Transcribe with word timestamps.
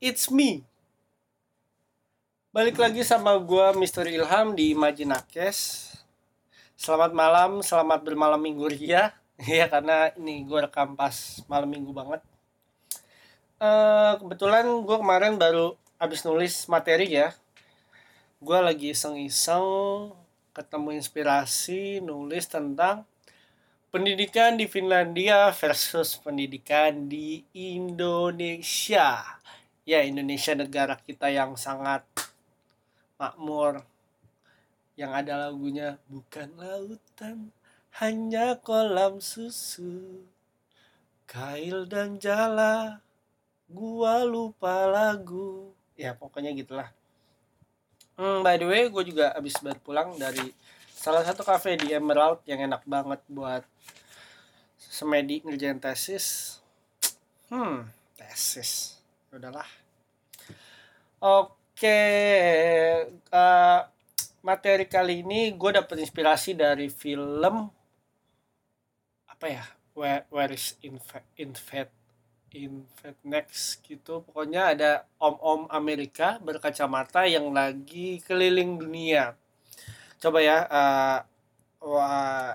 it's 0.00 0.32
me. 0.32 0.64
Balik 2.56 2.80
lagi 2.80 3.04
sama 3.04 3.36
gua 3.36 3.76
Mr. 3.76 4.08
Ilham 4.08 4.56
di 4.56 4.72
Imajinakes. 4.72 5.92
Selamat 6.74 7.12
malam, 7.12 7.60
selamat 7.60 8.00
bermalam 8.00 8.40
minggu 8.40 8.64
ria. 8.72 9.12
ya 9.44 9.68
karena 9.68 10.08
ini 10.16 10.48
gua 10.48 10.64
rekam 10.66 10.96
pas 10.96 11.44
malam 11.46 11.68
minggu 11.68 11.92
banget. 11.92 12.24
Uh, 13.60 14.16
kebetulan 14.24 14.64
gua 14.88 15.04
kemarin 15.04 15.36
baru 15.36 15.76
habis 16.00 16.24
nulis 16.24 16.64
materi 16.64 17.20
ya. 17.20 17.36
Gua 18.40 18.64
lagi 18.64 18.96
iseng-iseng 18.96 20.16
ketemu 20.56 20.96
inspirasi 20.96 22.00
nulis 22.00 22.48
tentang 22.48 23.04
pendidikan 23.92 24.56
di 24.56 24.64
Finlandia 24.64 25.52
versus 25.52 26.16
pendidikan 26.16 27.04
di 27.04 27.44
Indonesia 27.52 29.40
ya 29.88 30.04
Indonesia 30.04 30.52
negara 30.52 30.94
kita 31.00 31.32
yang 31.32 31.56
sangat 31.56 32.04
makmur. 33.16 33.84
Yang 34.98 35.12
ada 35.24 35.34
lagunya 35.48 35.96
bukan 36.12 36.48
lautan 36.60 37.52
hanya 38.02 38.60
kolam 38.60 39.18
susu. 39.18 40.24
Kail 41.24 41.86
dan 41.86 42.20
jala 42.20 43.00
gua 43.70 44.26
lupa 44.26 44.90
lagu. 44.90 45.72
Ya 45.96 46.12
pokoknya 46.12 46.52
gitulah. 46.52 46.90
Hmm, 48.20 48.44
by 48.44 48.60
the 48.60 48.68
way 48.68 48.92
gue 48.92 49.04
juga 49.08 49.32
habis 49.32 49.56
pulang 49.80 50.12
dari 50.20 50.52
salah 50.92 51.24
satu 51.24 51.40
cafe 51.40 51.80
di 51.80 51.96
Emerald 51.96 52.44
yang 52.44 52.68
enak 52.68 52.84
banget 52.84 53.20
buat 53.32 53.64
semedi 54.76 55.40
ngerjain 55.40 55.80
tesis. 55.80 56.60
Hmm 57.48 57.88
tesis 58.20 58.99
udahlah. 59.30 59.68
Oke 61.20 62.00
uh, 63.30 63.80
materi 64.40 64.88
kali 64.88 65.22
ini 65.22 65.52
gue 65.54 65.70
dapet 65.76 66.00
inspirasi 66.00 66.56
dari 66.56 66.88
film 66.88 67.68
apa 69.28 69.46
ya 69.46 69.64
where, 69.94 70.24
where 70.32 70.52
is 70.52 70.74
in 70.82 70.98
infat 71.38 71.88
infat 72.50 73.16
next 73.22 73.78
gitu. 73.86 74.26
Pokoknya 74.26 74.74
ada 74.74 74.90
om-om 75.22 75.70
Amerika 75.70 76.42
berkacamata 76.42 77.22
yang 77.30 77.54
lagi 77.54 78.18
keliling 78.26 78.82
dunia. 78.82 79.38
Coba 80.18 80.42
ya 80.42 80.66
uh, 80.66 81.18
wah 81.86 82.52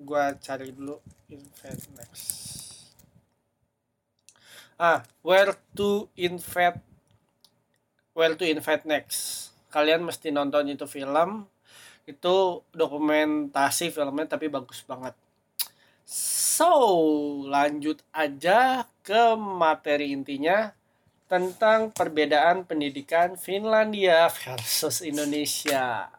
gue 0.00 0.24
cari 0.40 0.72
dulu 0.72 0.96
infat 1.28 1.76
next 1.92 2.39
ah 4.80 5.04
where 5.20 5.52
to 5.76 6.08
invite 6.16 6.80
where 8.16 8.32
to 8.32 8.48
invite 8.48 8.88
next. 8.88 9.52
Kalian 9.68 10.08
mesti 10.08 10.32
nonton 10.32 10.72
itu 10.72 10.88
film. 10.88 11.44
Itu 12.08 12.64
dokumentasi 12.72 13.92
filmnya 13.92 14.24
tapi 14.24 14.48
bagus 14.48 14.80
banget. 14.88 15.12
So 16.08 16.72
lanjut 17.46 18.00
aja 18.10 18.88
ke 19.04 19.36
materi 19.36 20.16
intinya 20.16 20.72
tentang 21.30 21.94
perbedaan 21.94 22.66
pendidikan 22.66 23.38
Finlandia 23.38 24.26
versus 24.32 25.04
Indonesia. 25.04 26.10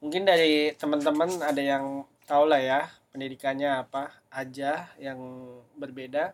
Mungkin 0.00 0.24
dari 0.24 0.72
teman-teman 0.78 1.44
ada 1.44 1.60
yang 1.60 2.08
tahu 2.24 2.48
lah 2.48 2.62
ya 2.62 2.80
pendidikannya 3.12 3.84
apa 3.84 4.08
aja 4.32 4.88
yang 4.96 5.20
berbeda 5.76 6.32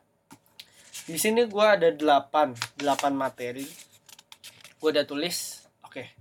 di 1.08 1.16
sini 1.16 1.48
gue 1.48 1.64
ada 1.64 1.88
8 1.88 2.84
8 2.84 3.08
materi. 3.16 3.64
Gue 4.76 4.92
udah 4.92 5.08
tulis. 5.08 5.64
Oke. 5.80 6.12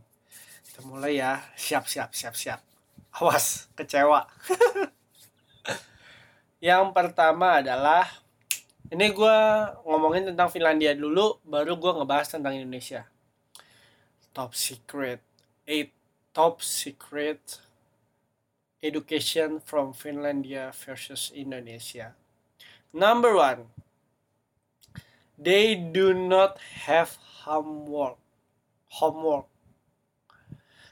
Kita 0.63 0.79
mulai 0.87 1.19
ya. 1.19 1.43
Siap 1.59 1.91
siap 1.91 2.15
siap 2.15 2.39
siap. 2.39 2.63
Awas 3.19 3.67
kecewa. 3.75 4.23
Yang 6.63 6.95
pertama 6.95 7.59
adalah 7.59 8.07
ini 8.87 9.11
gue 9.11 9.37
ngomongin 9.83 10.31
tentang 10.31 10.47
Finlandia 10.47 10.95
dulu 10.95 11.43
baru 11.43 11.75
gue 11.75 11.91
ngebahas 11.91 12.39
tentang 12.39 12.55
Indonesia. 12.55 13.03
Top 14.31 14.55
secret 14.55 15.19
eight 15.67 15.91
top 16.31 16.63
secret 16.63 17.59
education 18.79 19.59
from 19.59 19.91
Finlandia 19.91 20.71
versus 20.71 21.35
Indonesia. 21.35 22.15
Number 22.95 23.35
one 23.35 23.86
they 25.37 25.77
do 25.77 26.11
not 26.17 26.57
have 26.89 27.15
homework. 27.45 28.17
Homework. 28.97 29.47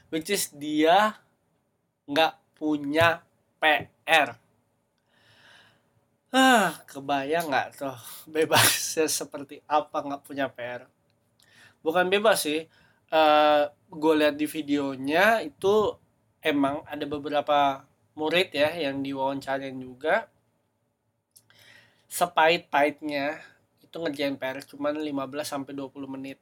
Which 0.08 0.30
is 0.30 0.54
dia 0.54 1.18
nggak 2.06 2.38
punya 2.54 3.26
PR 3.58 4.38
ah 6.36 6.84
kebayang 6.84 7.48
nggak 7.48 7.80
tuh 7.80 7.98
bebasnya 8.28 9.08
seperti 9.08 9.62
apa 9.66 10.04
nggak 10.04 10.22
punya 10.22 10.46
PR 10.52 10.84
bukan 11.86 12.10
bebas 12.10 12.42
sih. 12.42 12.66
Uh, 13.06 13.14
eh, 13.14 13.62
gue 13.94 14.14
lihat 14.18 14.34
di 14.34 14.50
videonya 14.50 15.46
itu 15.46 15.94
emang 16.42 16.82
ada 16.90 17.06
beberapa 17.06 17.86
murid 18.18 18.50
ya 18.50 18.74
yang 18.74 18.98
diwawancarain 19.06 19.78
juga. 19.78 20.26
Sepait-paitnya 22.10 23.38
itu 23.96 24.04
ngerjain 24.04 24.36
PR 24.36 24.60
cuma 24.60 24.92
15 24.92 25.08
sampai 25.40 25.72
20 25.72 26.04
menit. 26.04 26.36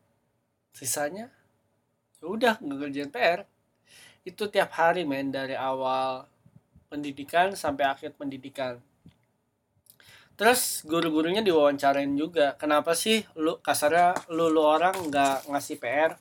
Sisanya 0.74 1.30
ya 2.18 2.26
udah 2.26 2.58
ngerjain 2.58 3.14
PR. 3.14 3.46
Itu 4.26 4.50
tiap 4.50 4.74
hari 4.74 5.06
main 5.06 5.30
dari 5.30 5.54
awal 5.54 6.26
pendidikan 6.90 7.54
sampai 7.54 7.86
akhir 7.86 8.18
pendidikan. 8.18 8.82
Terus 10.34 10.82
guru-gurunya 10.82 11.46
diwawancarain 11.46 12.10
juga, 12.18 12.58
kenapa 12.58 12.90
sih 12.98 13.22
lu 13.38 13.62
kasarnya 13.62 14.18
lu, 14.34 14.50
lu 14.50 14.66
orang 14.66 15.06
nggak 15.06 15.46
ngasih 15.46 15.78
PR? 15.78 16.18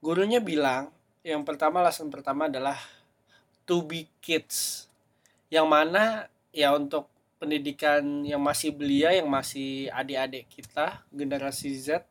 Gurunya 0.00 0.40
bilang, 0.40 0.88
yang 1.20 1.44
pertama 1.44 1.84
alasan 1.84 2.08
pertama 2.08 2.48
adalah 2.48 2.80
to 3.68 3.84
be 3.84 4.08
kids. 4.24 4.88
Yang 5.52 5.68
mana 5.68 6.04
ya 6.48 6.72
untuk 6.72 7.12
pendidikan 7.38 8.26
yang 8.26 8.42
masih 8.42 8.74
belia 8.74 9.14
yang 9.14 9.30
masih 9.30 9.86
adik-adik 9.94 10.50
kita 10.50 11.06
generasi 11.14 11.70
Z 11.78 12.02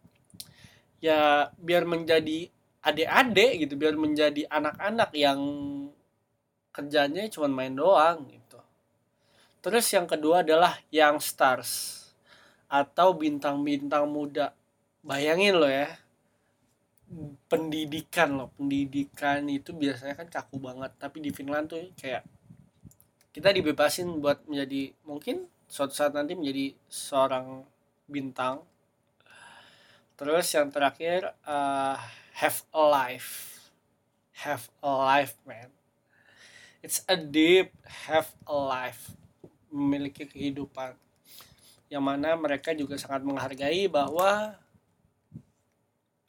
ya 1.04 1.52
biar 1.60 1.84
menjadi 1.84 2.50
adik-adik 2.82 3.68
gitu 3.68 3.74
biar 3.76 4.00
menjadi 4.00 4.48
anak-anak 4.48 5.12
yang 5.14 5.40
kerjanya 6.72 7.26
cuma 7.34 7.50
main 7.50 7.74
doang 7.74 8.30
gitu. 8.30 8.62
Terus 9.66 9.86
yang 9.92 10.06
kedua 10.06 10.46
adalah 10.46 10.78
yang 10.94 11.18
stars 11.18 12.06
atau 12.70 13.18
bintang-bintang 13.18 14.06
muda. 14.08 14.54
Bayangin 15.02 15.58
loh 15.58 15.72
ya 15.72 15.90
pendidikan 17.48 18.36
loh 18.36 18.52
pendidikan 18.60 19.48
itu 19.48 19.74
biasanya 19.74 20.16
kan 20.16 20.28
kaku 20.30 20.62
banget. 20.62 20.94
Tapi 21.02 21.18
di 21.20 21.34
Finland 21.34 21.68
tuh 21.68 21.82
kayak 21.98 22.24
kita 23.38 23.54
dibebasin 23.54 24.18
buat 24.18 24.42
menjadi 24.50 24.98
mungkin 25.06 25.46
suatu 25.70 25.94
saat 25.94 26.10
nanti 26.18 26.34
menjadi 26.34 26.74
seorang 26.90 27.62
bintang. 28.10 28.66
Terus 30.18 30.50
yang 30.58 30.74
terakhir 30.74 31.38
uh, 31.46 32.02
have 32.42 32.66
a 32.74 32.82
life. 32.82 33.62
Have 34.42 34.66
a 34.82 34.90
life 34.90 35.38
man. 35.46 35.70
It's 36.82 37.06
a 37.06 37.14
deep 37.14 37.78
have 38.10 38.34
a 38.50 38.58
life. 38.58 39.14
Memiliki 39.70 40.26
kehidupan. 40.26 40.98
Yang 41.94 42.04
mana 42.10 42.34
mereka 42.34 42.74
juga 42.74 42.98
sangat 42.98 43.22
menghargai 43.22 43.86
bahwa 43.86 44.58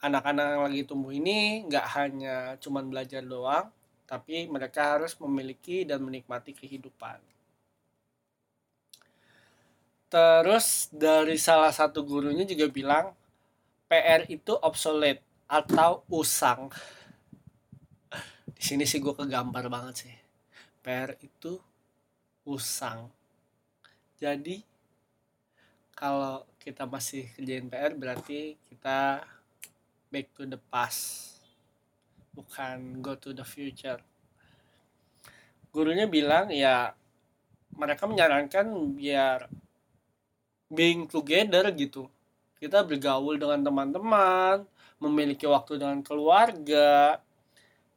anak-anak 0.05 0.45
yang 0.45 0.65
lagi 0.69 0.85
tumbuh 0.85 1.17
ini 1.17 1.65
nggak 1.73 1.87
hanya 1.97 2.61
cuman 2.61 2.93
belajar 2.93 3.25
doang 3.25 3.73
tapi 4.09 4.49
mereka 4.49 4.97
harus 4.97 5.13
memiliki 5.21 5.85
dan 5.85 6.01
menikmati 6.01 6.57
kehidupan. 6.57 7.21
Terus 10.09 10.89
dari 10.89 11.37
salah 11.37 11.69
satu 11.69 12.01
gurunya 12.01 12.49
juga 12.49 12.73
bilang 12.73 13.13
PR 13.85 14.25
itu 14.33 14.57
obsolete 14.57 15.21
atau 15.45 16.09
usang. 16.09 16.73
Di 18.49 18.63
sini 18.65 18.89
sih 18.89 19.05
gue 19.05 19.13
kegambar 19.13 19.69
banget 19.69 20.09
sih. 20.09 20.15
PR 20.81 21.13
itu 21.21 21.61
usang. 22.49 23.13
Jadi 24.17 24.65
kalau 25.93 26.49
kita 26.57 26.89
masih 26.89 27.29
kerjain 27.37 27.69
PR 27.69 27.93
berarti 27.93 28.57
kita 28.73 29.21
back 30.09 30.33
to 30.33 30.49
the 30.49 30.61
past 30.73 31.38
bukan 32.39 33.03
go 33.03 33.19
to 33.19 33.35
the 33.35 33.43
future. 33.43 33.99
Gurunya 35.75 36.07
bilang 36.07 36.55
ya 36.55 36.95
mereka 37.75 38.07
menyarankan 38.07 38.95
biar 38.95 39.51
being 40.71 41.11
together 41.11 41.67
gitu. 41.75 42.07
Kita 42.59 42.87
bergaul 42.87 43.39
dengan 43.39 43.67
teman-teman 43.67 44.67
memiliki 44.99 45.47
waktu 45.47 45.79
dengan 45.79 46.03
keluarga 46.03 47.23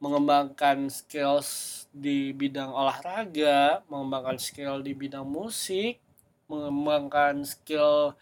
mengembangkan 0.02 0.90
skills 0.90 1.82
di 1.94 2.34
bidang 2.34 2.74
olahraga 2.74 3.86
mengembangkan 3.86 4.34
skill 4.38 4.82
di 4.82 4.98
bidang 4.98 5.22
musik 5.22 6.02
mengembangkan 6.50 7.46
skill 7.46 8.18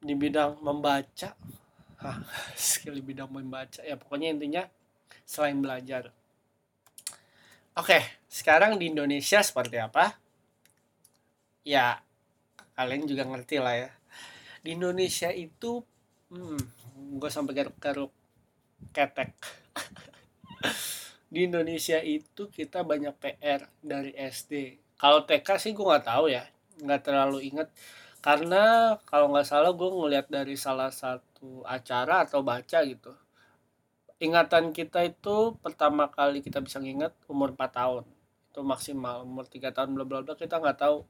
di 0.00 0.14
bidang 0.16 0.62
membaca. 0.62 1.36
Hah, 2.00 2.18
skill 2.56 2.96
di 2.96 3.04
bidang 3.04 3.28
membaca. 3.28 3.84
Ya 3.84 3.98
pokoknya 3.98 4.32
intinya 4.32 4.62
selain 5.30 5.62
belajar. 5.62 6.10
Oke 7.78 8.02
sekarang 8.26 8.82
di 8.82 8.90
Indonesia 8.90 9.38
seperti 9.46 9.78
apa? 9.78 10.18
Ya 11.62 12.02
kalian 12.74 13.06
juga 13.06 13.22
ngerti 13.30 13.62
lah 13.62 13.86
ya. 13.86 13.90
Di 14.66 14.74
Indonesia 14.74 15.30
itu 15.30 15.86
hmm, 16.34 16.58
gue 17.22 17.30
sampai 17.30 17.54
garuk-garuk 17.54 18.10
ketek. 18.90 19.30
Di 21.30 21.46
Indonesia 21.46 22.02
itu 22.02 22.50
kita 22.50 22.82
banyak 22.82 23.14
PR 23.22 23.62
dari 23.78 24.10
SD 24.18 24.82
kalau 25.00 25.24
TK 25.24 25.48
sih 25.56 25.72
gue 25.72 25.80
nggak 25.80 26.04
tahu 26.04 26.28
ya 26.28 26.44
nggak 26.84 27.00
terlalu 27.00 27.48
inget 27.48 27.72
karena 28.20 28.94
kalau 29.08 29.32
nggak 29.32 29.48
salah 29.48 29.72
gue 29.72 29.88
ngeliat 29.88 30.28
dari 30.28 30.60
salah 30.60 30.92
satu 30.92 31.64
acara 31.64 32.28
atau 32.28 32.44
baca 32.44 32.84
gitu 32.84 33.16
ingatan 34.20 34.76
kita 34.76 35.02
itu 35.08 35.56
pertama 35.64 36.12
kali 36.12 36.44
kita 36.44 36.60
bisa 36.60 36.76
nginget 36.78 37.16
umur 37.26 37.56
4 37.56 37.72
tahun. 37.72 38.04
Itu 38.52 38.60
maksimal. 38.60 39.24
Umur 39.24 39.48
tiga 39.48 39.72
tahun 39.72 39.96
bla 39.96 40.04
bla 40.04 40.20
bla 40.20 40.36
kita 40.36 40.60
nggak 40.60 40.78
tahu 40.78 41.02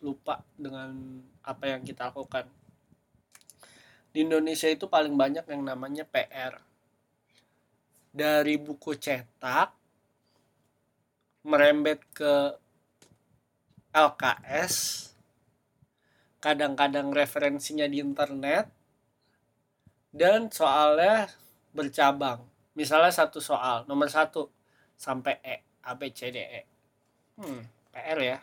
lupa 0.00 0.40
dengan 0.54 0.94
apa 1.42 1.74
yang 1.74 1.82
kita 1.82 2.14
lakukan. 2.14 2.46
Di 4.14 4.22
Indonesia 4.22 4.70
itu 4.70 4.86
paling 4.86 5.18
banyak 5.18 5.42
yang 5.50 5.62
namanya 5.66 6.06
PR 6.06 6.62
dari 8.14 8.54
buku 8.62 8.94
cetak 8.94 9.74
merembet 11.42 11.98
ke 12.14 12.54
LKS 13.90 14.74
kadang-kadang 16.38 17.10
referensinya 17.10 17.90
di 17.90 17.98
internet 17.98 18.70
dan 20.14 20.46
soalnya 20.46 21.26
bercabang. 21.74 22.40
Misalnya 22.78 23.10
satu 23.10 23.42
soal 23.42 23.82
nomor 23.90 24.06
satu 24.06 24.48
sampai 24.94 25.42
E 25.42 25.56
A 25.82 25.92
B 25.98 26.08
C 26.14 26.30
D 26.30 26.38
E. 26.38 26.62
Hmm, 27.34 27.66
PR 27.90 28.18
ya. 28.22 28.38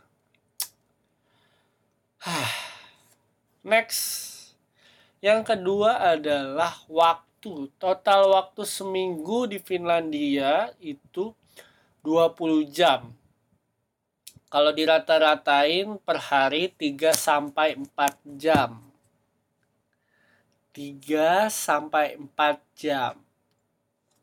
Next. 3.71 4.03
Yang 5.23 5.55
kedua 5.55 6.17
adalah 6.17 6.75
waktu. 6.91 7.71
Total 7.81 8.21
waktu 8.29 8.61
seminggu 8.61 9.49
di 9.49 9.57
Finlandia 9.57 10.69
itu 10.77 11.33
20 12.05 12.69
jam. 12.69 13.09
Kalau 14.51 14.75
dirata-ratain 14.75 15.97
per 16.03 16.19
hari 16.21 16.69
3 16.75 17.15
sampai 17.15 17.79
4 17.79 18.19
jam. 18.37 18.90
3 20.71 21.51
sampai 21.51 22.15
4 22.15 22.31
jam. 22.79 23.19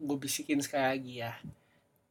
Gue 0.01 0.17
bisikin 0.17 0.65
sekali 0.65 0.89
lagi 0.89 1.15
ya. 1.21 1.37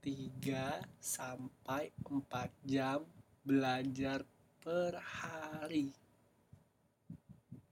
3 0.05 0.77
sampai 1.01 1.89
4 2.05 2.21
jam 2.61 3.01
belajar 3.41 4.21
per 4.61 5.01
hari. 5.01 5.89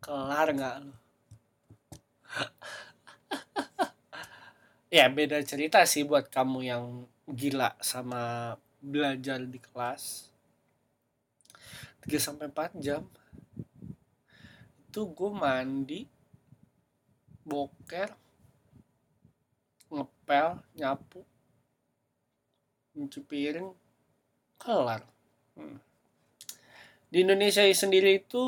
Kelar 0.01 0.50
nggak 0.57 0.75
lo? 0.89 0.95
ya 4.95 5.06
beda 5.12 5.38
cerita 5.45 5.85
sih 5.85 6.01
buat 6.01 6.33
kamu 6.33 6.59
yang 6.65 7.06
gila 7.29 7.77
sama 7.81 8.53
belajar 8.81 9.41
di 9.41 9.57
kelas 9.57 10.29
3 12.06 12.21
sampai 12.21 12.53
4 12.53 12.77
jam 12.77 13.01
itu 14.85 15.01
gue 15.09 15.31
mandi 15.33 16.06
boker 17.45 18.09
ngepel 19.94 20.59
nyapu 20.75 21.21
nyuci 22.97 23.21
piring 23.21 23.69
kelar. 24.57 25.06
Hmm. 25.56 25.80
di 27.07 27.24
Indonesia 27.24 27.63
sendiri 27.63 28.19
itu 28.19 28.44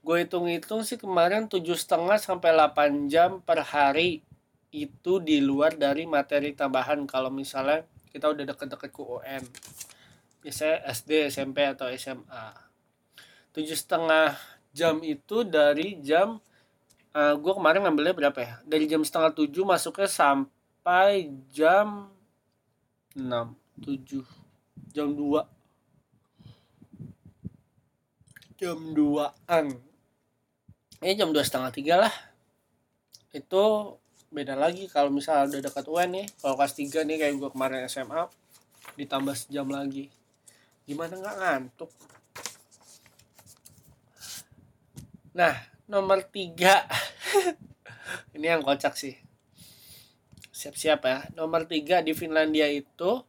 gue 0.00 0.16
hitung-hitung 0.24 0.80
sih 0.88 0.96
kemarin 0.96 1.52
tujuh 1.52 1.76
setengah 1.76 2.16
sampai 2.16 2.56
8 2.56 3.12
jam 3.12 3.44
per 3.44 3.60
hari 3.60 4.24
itu 4.72 5.20
di 5.20 5.44
luar 5.44 5.76
dari 5.76 6.08
materi 6.08 6.56
tambahan. 6.56 7.04
Kalau 7.04 7.28
misalnya 7.28 7.84
kita 8.08 8.32
udah 8.32 8.44
deket-deket 8.48 8.88
ke 8.88 9.02
UN 9.04 9.44
biasanya 10.40 10.86
SD 10.88 11.28
SMP 11.28 11.66
atau 11.66 11.90
SMA 11.92 12.46
tujuh 13.52 13.74
setengah 13.74 14.38
jam 14.70 15.02
itu 15.02 15.42
dari 15.42 15.98
jam 16.00 16.38
uh, 17.14 17.32
eh, 17.32 17.34
gue 17.38 17.52
kemarin 17.54 17.80
ngambilnya 17.84 18.14
berapa 18.16 18.38
ya? 18.40 18.52
Dari 18.64 18.84
jam 18.90 19.04
setengah 19.04 19.32
tujuh 19.32 19.64
masuknya 19.64 20.08
sampai 20.08 21.32
jam 21.52 22.12
enam 23.16 23.56
tujuh 23.80 24.26
jam 24.92 25.14
dua. 25.14 25.46
Jam 28.58 28.78
duaan. 28.92 29.78
Ini 30.98 31.14
jam 31.14 31.30
dua 31.30 31.46
setengah 31.46 31.70
tiga 31.70 31.94
lah. 32.02 32.14
Itu 33.30 33.96
beda 34.28 34.58
lagi 34.58 34.90
kalau 34.90 35.08
misalnya 35.08 35.56
udah 35.56 35.60
dekat 35.72 35.88
UN 35.88 36.10
nih 36.12 36.26
kalau 36.44 36.54
kelas 36.60 36.76
tiga 36.76 37.00
nih 37.00 37.16
kayak 37.16 37.40
gue 37.40 37.48
kemarin 37.48 37.88
SMA 37.88 38.28
ditambah 38.98 39.34
sejam 39.38 39.70
lagi. 39.70 40.10
Gimana 40.84 41.14
nggak 41.16 41.36
ngantuk? 41.38 41.90
Nah 45.38 45.77
nomor 45.88 46.22
tiga. 46.28 46.84
Ini 48.36 48.54
yang 48.54 48.62
kocak 48.62 48.94
sih. 48.94 49.16
Siap-siap 50.52 51.00
ya. 51.02 51.18
Nomor 51.34 51.64
tiga 51.64 52.04
di 52.04 52.12
Finlandia 52.12 52.68
itu 52.68 53.24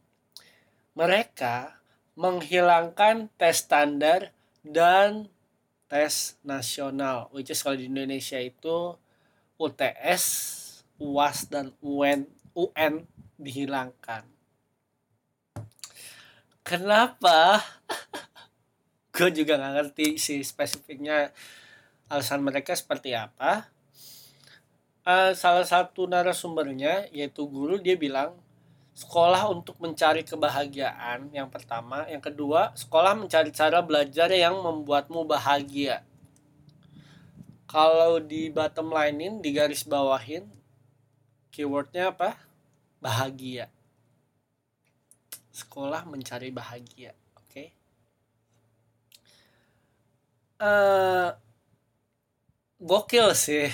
mereka 0.92 1.80
menghilangkan 2.14 3.32
tes 3.40 3.64
standar 3.64 4.36
dan 4.60 5.32
tes 5.88 6.36
nasional 6.44 7.32
which 7.32 7.48
is 7.48 7.64
kalau 7.64 7.80
di 7.80 7.88
Indonesia 7.88 8.36
itu 8.36 8.94
UTS 9.56 10.24
UAS 11.00 11.48
dan 11.48 11.72
UN 11.80 12.28
UN 12.52 13.08
dihilangkan. 13.40 14.28
Kenapa? 16.60 17.64
Gue 19.16 19.32
juga 19.32 19.56
nggak 19.56 19.74
ngerti 19.80 20.06
sih 20.20 20.44
spesifiknya 20.44 21.32
alasan 22.10 22.42
mereka 22.42 22.74
seperti 22.74 23.14
apa. 23.14 23.70
Uh, 25.06 25.32
salah 25.32 25.64
satu 25.64 26.04
narasumbernya 26.04 27.08
yaitu 27.08 27.48
guru 27.48 27.80
dia 27.80 27.96
bilang 27.96 28.36
sekolah 28.92 29.48
untuk 29.48 29.80
mencari 29.80 30.26
kebahagiaan 30.26 31.30
yang 31.30 31.46
pertama. 31.48 32.04
Yang 32.10 32.34
kedua 32.34 32.74
sekolah 32.74 33.14
mencari 33.16 33.54
cara 33.54 33.80
belajar 33.80 34.28
yang 34.34 34.58
membuatmu 34.58 35.24
bahagia. 35.24 36.02
Kalau 37.70 38.18
di 38.18 38.50
bottom 38.50 38.90
linein 38.90 39.38
di 39.38 39.54
garis 39.54 39.86
bawahin 39.86 40.44
keywordnya 41.54 42.10
apa? 42.10 42.34
Bahagia. 42.98 43.70
Sekolah 45.54 46.02
mencari 46.04 46.50
bahagia 46.50 47.14
oke? 47.38 47.46
Okay? 47.46 47.68
uh, 50.60 50.66
eh, 50.66 51.28
gokil 52.80 53.36
sih. 53.36 53.68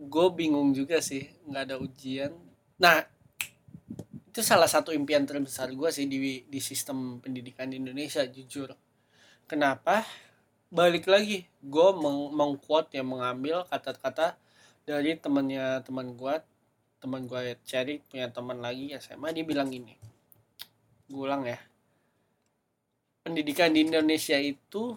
Gue 0.00 0.26
bingung 0.32 0.72
juga 0.72 1.04
sih 1.04 1.28
nggak 1.44 1.62
ada 1.68 1.76
ujian. 1.76 2.32
Nah 2.80 3.04
itu 4.32 4.40
salah 4.40 4.68
satu 4.68 4.92
impian 4.92 5.28
terbesar 5.28 5.72
gue 5.72 5.88
sih 5.92 6.08
di 6.08 6.44
di 6.48 6.60
sistem 6.60 7.20
pendidikan 7.20 7.68
di 7.68 7.76
Indonesia 7.76 8.24
jujur. 8.24 8.72
Kenapa? 9.44 10.04
Balik 10.72 11.06
lagi 11.06 11.44
gue 11.60 11.88
meng 11.94 12.32
mengquote 12.32 12.96
yang 12.96 13.12
mengambil 13.12 13.68
kata-kata 13.68 14.40
dari 14.88 15.14
temannya 15.20 15.84
teman 15.84 16.16
gue 16.16 16.34
teman 16.96 17.28
gue 17.28 17.60
cari 17.62 18.00
punya 18.08 18.32
teman 18.32 18.58
lagi 18.58 18.96
SMA 18.96 19.36
dia 19.36 19.44
bilang 19.44 19.68
gini. 19.68 19.94
Gue 21.12 21.28
ulang 21.28 21.44
ya. 21.44 21.60
Pendidikan 23.20 23.74
di 23.74 23.84
Indonesia 23.84 24.38
itu 24.40 24.96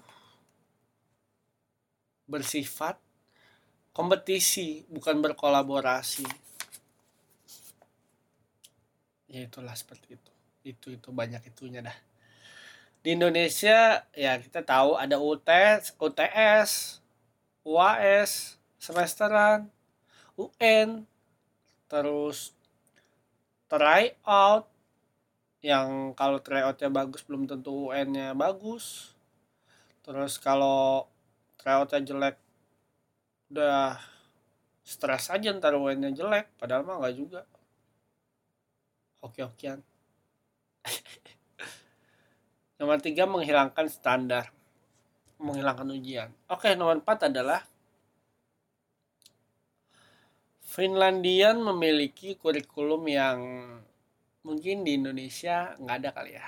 bersifat 2.29 3.01
kompetisi 3.89 4.85
bukan 4.87 5.17
berkolaborasi. 5.19 6.23
Ya 9.29 9.49
itulah 9.49 9.73
seperti 9.73 10.15
itu. 10.15 10.31
Itu 10.61 10.87
itu 10.93 11.09
banyak 11.09 11.41
itunya 11.49 11.81
dah. 11.81 11.97
Di 13.01 13.17
Indonesia 13.17 14.05
ya 14.13 14.37
kita 14.37 14.61
tahu 14.61 14.93
ada 14.93 15.17
UTS 15.17 15.97
UTS 15.97 17.01
UAS 17.65 18.61
semesteran 18.79 19.67
UN 20.39 21.03
terus 21.89 22.53
try 23.67 24.15
out 24.23 24.69
yang 25.59 26.15
kalau 26.15 26.39
tryoutnya 26.39 26.87
bagus 26.87 27.21
belum 27.27 27.43
tentu 27.43 27.91
UN-nya 27.91 28.31
bagus. 28.31 29.11
Terus 30.03 30.39
kalau 30.39 31.11
tryoutnya 31.59 31.99
jelek. 32.01 32.35
Udah 33.51 33.99
stres 34.81 35.29
aja 35.29 35.53
ntar 35.53 35.77
UN-nya 35.77 36.15
jelek 36.15 36.55
padahal 36.57 36.87
mah 36.87 37.03
nggak 37.03 37.15
juga. 37.19 37.41
Oke-okean 39.19 39.83
nomor 42.79 42.97
tiga 43.03 43.27
menghilangkan 43.27 43.85
standar. 43.91 44.49
Menghilangkan 45.39 45.87
ujian. 45.91 46.29
Oke 46.51 46.75
nomor 46.75 46.99
empat 46.99 47.31
adalah 47.31 47.63
Finlandian 50.69 51.59
memiliki 51.65 52.37
kurikulum 52.37 53.09
yang 53.09 53.39
mungkin 54.45 54.85
di 54.85 54.95
Indonesia 54.95 55.75
nggak 55.79 55.97
ada 55.97 56.09
kali 56.13 56.31
ya. 56.37 56.45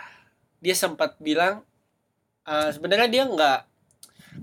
Dia 0.61 0.75
sempat 0.77 1.17
bilang 1.17 1.65
uh, 2.45 2.69
sebenarnya 2.69 3.09
dia 3.09 3.23
nggak 3.25 3.70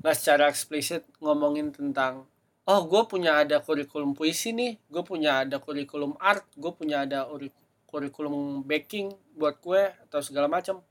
nggak 0.01 0.17
secara 0.17 0.53
eksplisit 0.53 1.05
ngomongin 1.21 1.73
tentang 1.73 2.29
oh 2.69 2.81
gue 2.85 3.03
punya 3.09 3.41
ada 3.41 3.65
kurikulum 3.65 4.13
puisi 4.13 4.53
nih 4.53 4.77
gue 4.89 5.03
punya 5.05 5.45
ada 5.45 5.57
kurikulum 5.61 6.17
art 6.21 6.45
gue 6.55 6.73
punya 6.73 7.09
ada 7.09 7.25
kurikulum 7.89 8.65
baking 8.69 9.13
buat 9.37 9.57
kue 9.61 9.89
atau 10.09 10.21
segala 10.21 10.47
macam 10.47 10.85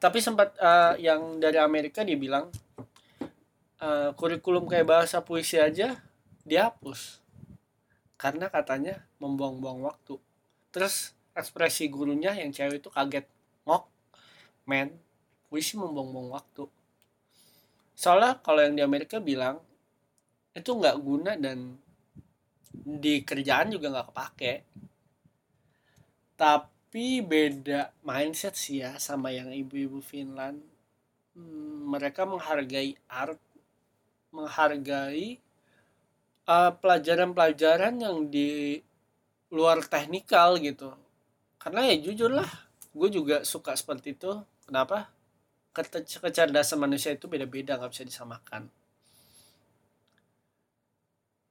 tapi 0.00 0.20
sempat 0.20 0.52
uh, 0.60 0.96
yang 1.00 1.40
dari 1.40 1.56
Amerika 1.56 2.04
dia 2.04 2.16
bilang 2.16 2.52
uh, 3.80 4.10
kurikulum 4.16 4.68
kayak 4.68 4.84
bahasa 4.88 5.24
puisi 5.24 5.56
aja 5.56 6.00
dihapus 6.44 7.24
karena 8.20 8.48
katanya 8.48 9.04
membuang-buang 9.20 9.84
waktu. 9.84 10.16
Terus 10.72 11.12
ekspresi 11.34 11.90
gurunya 11.90 12.32
yang 12.32 12.54
cewek 12.54 12.80
itu 12.80 12.88
kaget 12.88 13.26
ngok 13.66 13.84
men 14.70 14.94
puisi 15.50 15.74
membuang-buang 15.76 16.30
waktu 16.30 16.64
soalnya 17.94 18.42
kalau 18.42 18.60
yang 18.62 18.74
di 18.74 18.82
Amerika 18.82 19.22
bilang 19.22 19.62
itu 20.54 20.70
nggak 20.70 20.96
guna 21.02 21.34
dan 21.34 21.78
di 22.74 23.22
kerjaan 23.22 23.74
juga 23.74 23.90
nggak 23.90 24.08
kepake. 24.10 24.54
Tapi 26.34 27.22
beda 27.22 27.94
mindset 28.02 28.54
sih 28.58 28.82
ya 28.82 28.98
sama 28.98 29.30
yang 29.30 29.50
ibu-ibu 29.50 30.02
Finland. 30.02 30.58
Hmm, 31.34 31.90
mereka 31.90 32.26
menghargai 32.26 32.94
art 33.10 33.38
menghargai 34.34 35.38
uh, 36.50 36.72
pelajaran-pelajaran 36.78 37.94
yang 38.02 38.26
di 38.30 38.82
luar 39.54 39.82
teknikal 39.86 40.58
gitu. 40.58 40.90
Karena 41.58 41.86
ya 41.86 41.96
jujur 41.98 42.30
lah 42.34 42.50
gue 42.94 43.08
juga 43.10 43.42
suka 43.46 43.74
seperti 43.78 44.14
itu. 44.18 44.42
Kenapa 44.66 45.10
kecerdasan 45.74 46.78
manusia 46.78 47.10
itu 47.10 47.26
beda-beda 47.26 47.74
nggak 47.74 47.90
bisa 47.90 48.06
disamakan. 48.06 48.70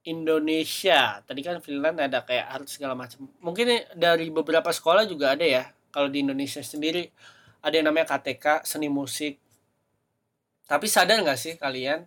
Indonesia. 0.04 1.20
Tadi 1.24 1.40
kan 1.40 1.60
Finland 1.64 1.96
ada 1.96 2.24
kayak 2.24 2.46
art 2.48 2.66
segala 2.68 2.92
macam. 2.92 3.24
Mungkin 3.40 3.96
dari 3.96 4.28
beberapa 4.28 4.68
sekolah 4.68 5.08
juga 5.08 5.32
ada 5.32 5.44
ya. 5.44 5.64
Kalau 5.88 6.12
di 6.12 6.20
Indonesia 6.20 6.60
sendiri 6.60 7.08
ada 7.64 7.74
yang 7.76 7.88
namanya 7.88 8.16
KTK 8.16 8.68
seni 8.68 8.92
musik. 8.92 9.40
Tapi 10.64 10.86
sadar 10.88 11.20
nggak 11.20 11.40
sih 11.40 11.54
kalian 11.56 12.04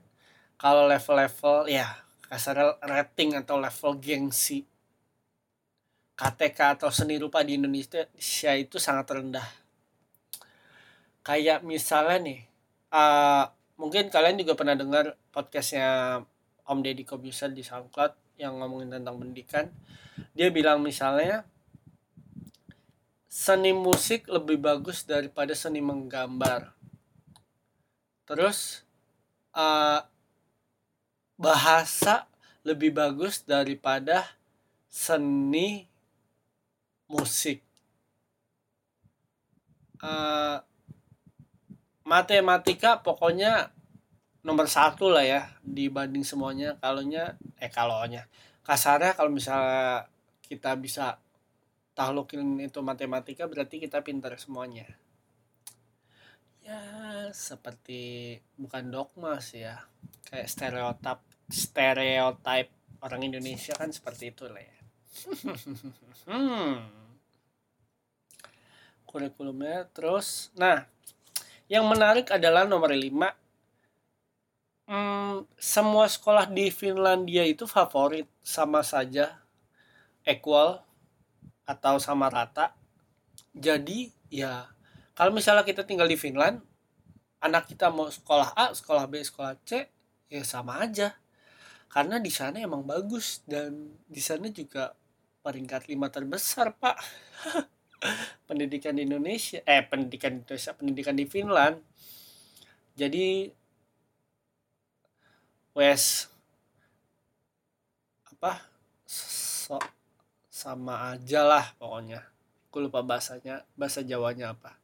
kalau 0.57 0.89
level-level 0.89 1.69
ya 1.69 1.85
kasar 2.25 2.81
rating 2.81 3.37
atau 3.37 3.61
level 3.61 4.01
gengsi 4.01 4.65
KTK 6.17 6.81
atau 6.81 6.89
seni 6.89 7.21
rupa 7.21 7.45
di 7.45 7.61
Indonesia 7.61 8.51
itu 8.57 8.81
sangat 8.81 9.05
rendah. 9.13 9.66
Kayak 11.27 11.59
misalnya 11.67 12.23
nih, 12.23 12.39
uh, 12.95 13.51
mungkin 13.75 14.07
kalian 14.07 14.39
juga 14.39 14.55
pernah 14.55 14.79
dengar 14.79 15.19
podcastnya 15.35 16.23
Om 16.63 16.79
Deddy 16.79 17.03
Kobuser 17.03 17.51
di 17.51 17.67
SoundCloud 17.67 18.39
yang 18.39 18.55
ngomongin 18.63 18.95
tentang 18.95 19.19
pendidikan. 19.19 19.67
Dia 20.31 20.47
bilang 20.55 20.79
misalnya 20.79 21.43
seni 23.27 23.75
musik 23.75 24.23
lebih 24.31 24.55
bagus 24.55 25.03
daripada 25.03 25.51
seni 25.51 25.83
menggambar. 25.83 26.71
Terus 28.23 28.87
uh, 29.51 30.07
bahasa 31.35 32.23
lebih 32.63 32.95
bagus 32.95 33.43
daripada 33.43 34.31
seni 34.87 35.91
musik 37.11 37.59
uh, 39.99 40.63
matematika 42.07 43.03
pokoknya 43.03 43.75
nomor 44.47 44.71
satu 44.71 45.11
lah 45.11 45.27
ya 45.27 45.41
dibanding 45.59 46.23
semuanya 46.23 46.79
kalaunya 46.79 47.35
eh 47.59 47.67
kalaunya 47.67 48.31
kasarnya 48.63 49.11
kalau 49.11 49.27
misalnya 49.27 50.07
kita 50.47 50.79
bisa 50.79 51.19
tahlukin 51.91 52.55
itu 52.63 52.79
matematika 52.79 53.43
berarti 53.51 53.83
kita 53.83 53.99
pintar 54.07 54.39
semuanya 54.39 54.87
ya 56.63 56.79
seperti 57.35 58.39
bukan 58.55 58.87
dogma 58.87 59.43
sih 59.43 59.67
ya 59.67 59.75
kayak 60.31 60.47
stereotip 60.47 61.19
stereotip 61.51 62.71
orang 63.03 63.21
Indonesia 63.27 63.75
kan 63.75 63.91
seperti 63.91 64.31
itu 64.31 64.47
lah 64.47 64.63
ya 64.63 64.77
hmm. 66.31 66.73
Kurikulumnya 69.07 69.87
terus. 69.95 70.51
Nah, 70.59 70.83
yang 71.67 71.83
menarik 71.87 72.31
adalah 72.31 72.63
nomor 72.63 72.91
5. 72.91 73.35
Hmm, 74.87 75.43
semua 75.59 76.07
sekolah 76.07 76.47
di 76.47 76.71
Finlandia 76.71 77.43
itu 77.43 77.67
favorit 77.67 78.23
sama 78.39 78.79
saja 78.83 79.43
equal 80.23 80.79
atau 81.67 81.99
sama 81.99 82.31
rata. 82.31 82.71
Jadi 83.51 84.11
ya 84.31 84.71
kalau 85.11 85.35
misalnya 85.35 85.67
kita 85.67 85.83
tinggal 85.83 86.07
di 86.07 86.15
Finland, 86.15 86.63
anak 87.43 87.67
kita 87.67 87.91
mau 87.91 88.07
sekolah 88.07 88.55
A, 88.55 88.71
sekolah 88.71 89.03
B, 89.11 89.19
sekolah 89.19 89.59
C, 89.67 89.91
ya 90.31 90.43
sama 90.47 90.79
aja. 90.79 91.19
Karena 91.91 92.19
di 92.23 92.31
sana 92.31 92.63
emang 92.63 92.87
bagus 92.87 93.43
dan 93.43 93.91
di 94.07 94.23
sana 94.23 94.47
juga 94.51 94.95
peringkat 95.43 95.87
lima 95.87 96.11
terbesar 96.11 96.75
pak 96.75 96.99
pendidikan 98.45 98.93
di 98.93 99.05
Indonesia 99.09 99.59
eh 99.65 99.81
pendidikan 99.81 100.37
di 100.37 100.39
Indonesia 100.45 100.71
pendidikan 100.77 101.15
di 101.17 101.25
Finland. 101.25 101.77
Jadi 102.97 103.49
wes 105.77 106.25
apa 108.33 108.61
so, 109.05 109.77
sama 110.49 111.13
aja 111.13 111.41
lah 111.45 111.65
pokoknya. 111.77 112.21
Aku 112.69 112.85
lupa 112.85 113.01
bahasanya 113.01 113.65
bahasa 113.73 114.05
Jawanya 114.05 114.53
apa. 114.53 114.77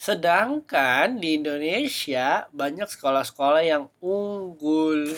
Sedangkan 0.00 1.20
di 1.20 1.36
Indonesia 1.36 2.48
banyak 2.56 2.88
sekolah-sekolah 2.88 3.62
yang 3.62 3.84
unggul. 4.00 5.12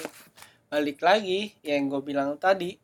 Balik 0.67 0.99
lagi 1.05 1.55
yang 1.63 1.87
gue 1.87 2.03
bilang 2.03 2.35
tadi 2.35 2.75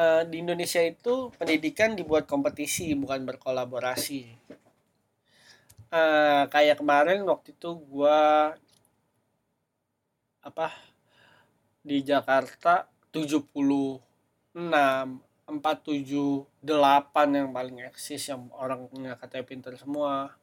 uh, 0.00 0.22
di 0.24 0.40
Indonesia 0.40 0.80
itu 0.80 1.28
pendidikan 1.36 1.92
dibuat 1.92 2.24
kompetisi 2.24 2.96
bukan 2.96 3.28
berkolaborasi. 3.28 4.40
Uh, 5.90 6.46
kayak 6.48 6.78
kemarin 6.80 7.26
waktu 7.26 7.52
itu 7.52 7.74
gua 7.90 8.54
apa 10.40 10.72
di 11.84 12.00
Jakarta 12.00 12.88
76 13.12 14.00
478 15.50 16.46
yang 17.34 17.50
paling 17.50 17.82
eksis 17.90 18.30
yang 18.30 18.46
orangnya 18.54 19.18
katanya 19.18 19.44
pintar 19.44 19.74
semua. 19.74 20.38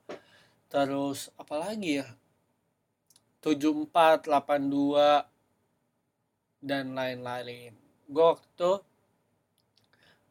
Terus 0.67 1.31
apalagi 1.39 2.03
ya? 2.03 2.07
7482 3.39 5.23
dan 6.59 6.91
lain-lain. 6.91 7.71
Gue 8.11 8.25
waktu 8.35 8.83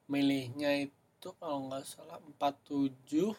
milihnya 0.07 0.87
itu 0.87 1.29
kalau 1.43 1.67
nggak 1.67 1.83
salah 1.83 2.23
47 2.39 3.35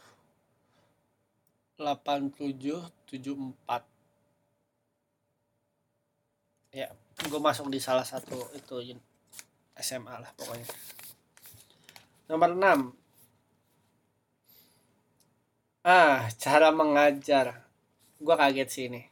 87 1.79 2.91
74 3.07 3.55
ya 6.75 6.91
gue 7.17 7.39
masuk 7.39 7.71
di 7.71 7.79
salah 7.79 8.03
satu 8.03 8.51
itu 8.53 8.83
SMA 9.77 10.15
lah 10.19 10.33
pokoknya. 10.35 10.67
Nomor 12.27 12.51
6 12.51 12.91
ah 15.87 16.27
cara 16.35 16.75
mengajar. 16.75 17.63
Gue 18.19 18.35
kaget 18.35 18.67
sih 18.67 18.91
ini. 18.91 19.07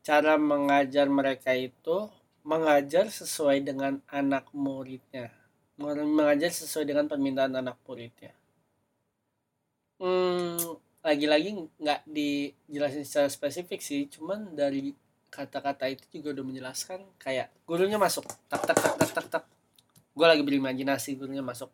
Cara 0.00 0.40
mengajar 0.40 1.04
mereka 1.12 1.52
itu 1.52 2.08
mengajar 2.48 3.12
sesuai 3.12 3.60
dengan 3.60 4.00
anak 4.08 4.48
muridnya 4.56 5.37
mengajar 5.78 6.50
sesuai 6.50 6.84
dengan 6.84 7.06
permintaan 7.06 7.54
anak 7.54 7.78
muridnya 7.86 8.34
hmm, 10.02 10.78
lagi-lagi 11.06 11.70
nggak 11.78 12.00
dijelasin 12.10 13.06
secara 13.06 13.28
spesifik 13.30 13.80
sih 13.80 14.10
cuman 14.10 14.58
dari 14.58 14.92
kata-kata 15.28 15.88
itu 15.88 16.04
juga 16.20 16.40
udah 16.40 16.44
menjelaskan 16.44 17.04
kayak 17.20 17.52
gurunya 17.68 18.00
masuk 18.00 18.24
tak 18.48 18.64
tak 18.64 18.76
tak 18.76 18.94
tak 18.96 19.10
tak 19.12 19.26
tak. 19.28 19.44
Gue 20.16 20.26
lagi 20.26 20.42
berimajinasi 20.42 21.14
gurunya 21.14 21.44
masuk. 21.44 21.70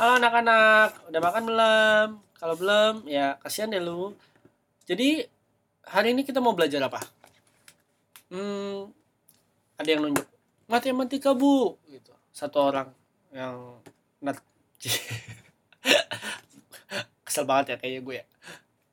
Halo 0.00 0.16
anak-anak 0.16 1.12
udah 1.12 1.20
makan 1.20 1.42
belum? 1.44 2.08
Kalau 2.36 2.54
belum 2.56 2.94
ya 3.10 3.36
kasihan 3.42 3.68
deh 3.68 3.82
lu. 3.82 4.14
Jadi 4.86 5.26
hari 5.84 6.14
ini 6.14 6.22
kita 6.22 6.38
mau 6.38 6.54
belajar 6.54 6.80
apa? 6.86 7.02
Hmm, 8.32 8.92
ada 9.76 9.88
yang 9.88 10.08
nunjuk. 10.08 10.26
Matematika 10.66 11.34
bu 11.34 11.78
gitu 11.90 12.16
satu 12.36 12.68
orang 12.68 12.92
yang 13.32 13.80
nat 14.20 14.36
kesel 17.24 17.48
banget 17.48 17.72
ya 17.72 17.76
kayak 17.80 18.00
gue 18.04 18.16
ya. 18.20 18.26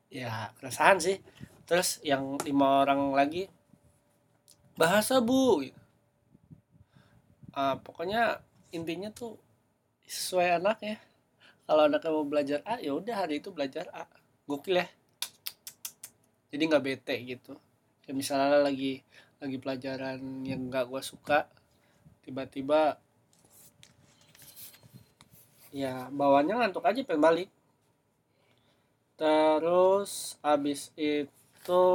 Ya 0.08 0.32
keresahan 0.56 1.04
sih. 1.04 1.20
Terus 1.68 2.00
yang 2.08 2.40
lima 2.48 2.88
orang 2.88 3.12
lagi 3.12 3.52
bahasa 4.80 5.20
bu. 5.20 5.60
Uh, 7.54 7.76
pokoknya 7.84 8.40
intinya 8.72 9.12
tuh 9.12 9.36
sesuai 10.08 10.64
anak 10.64 10.80
ya. 10.80 10.96
Kalau 11.68 11.92
anaknya 11.92 12.16
mau 12.16 12.24
belajar 12.24 12.60
A 12.64 12.80
ya 12.80 12.96
udah 12.96 13.28
hari 13.28 13.44
itu 13.44 13.52
belajar 13.52 13.92
A. 13.92 14.08
Gokil 14.48 14.80
ya. 14.80 14.88
Jadi 16.48 16.64
nggak 16.64 16.84
bete 16.84 17.16
gitu. 17.28 17.60
Kayak 18.08 18.16
misalnya 18.16 18.64
lagi 18.64 19.04
lagi 19.44 19.58
pelajaran 19.60 20.48
yang 20.48 20.72
nggak 20.72 20.88
gue 20.88 21.04
suka 21.04 21.52
tiba-tiba 22.24 23.04
ya 25.74 26.08
bawahnya 26.14 26.62
ngantuk 26.62 26.86
aja 26.86 27.02
pengen 27.02 27.26
balik 27.26 27.50
terus 29.18 30.38
habis 30.46 30.94
itu 30.94 31.86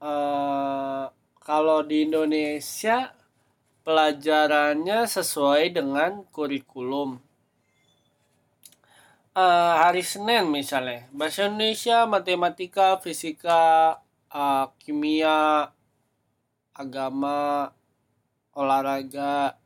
uh, 0.00 1.04
kalau 1.40 1.80
di 1.86 2.04
Indonesia 2.04 3.16
pelajarannya 3.86 5.06
sesuai 5.06 5.70
dengan 5.78 6.26
kurikulum. 6.34 7.22
Uh, 9.36 9.74
hari 9.84 10.00
Senin 10.00 10.48
misalnya, 10.48 11.06
bahasa 11.12 11.46
Indonesia, 11.46 12.08
matematika, 12.08 12.96
fisika, 12.98 14.00
uh, 14.32 14.66
kimia, 14.80 15.70
agama, 16.72 17.70
olahraga, 18.56 19.60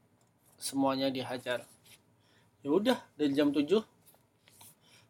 semuanya 0.60 1.08
dihajar. 1.08 1.64
Ya 2.60 2.70
udah 2.70 3.00
dari 3.16 3.32
jam 3.32 3.48
7 3.48 3.80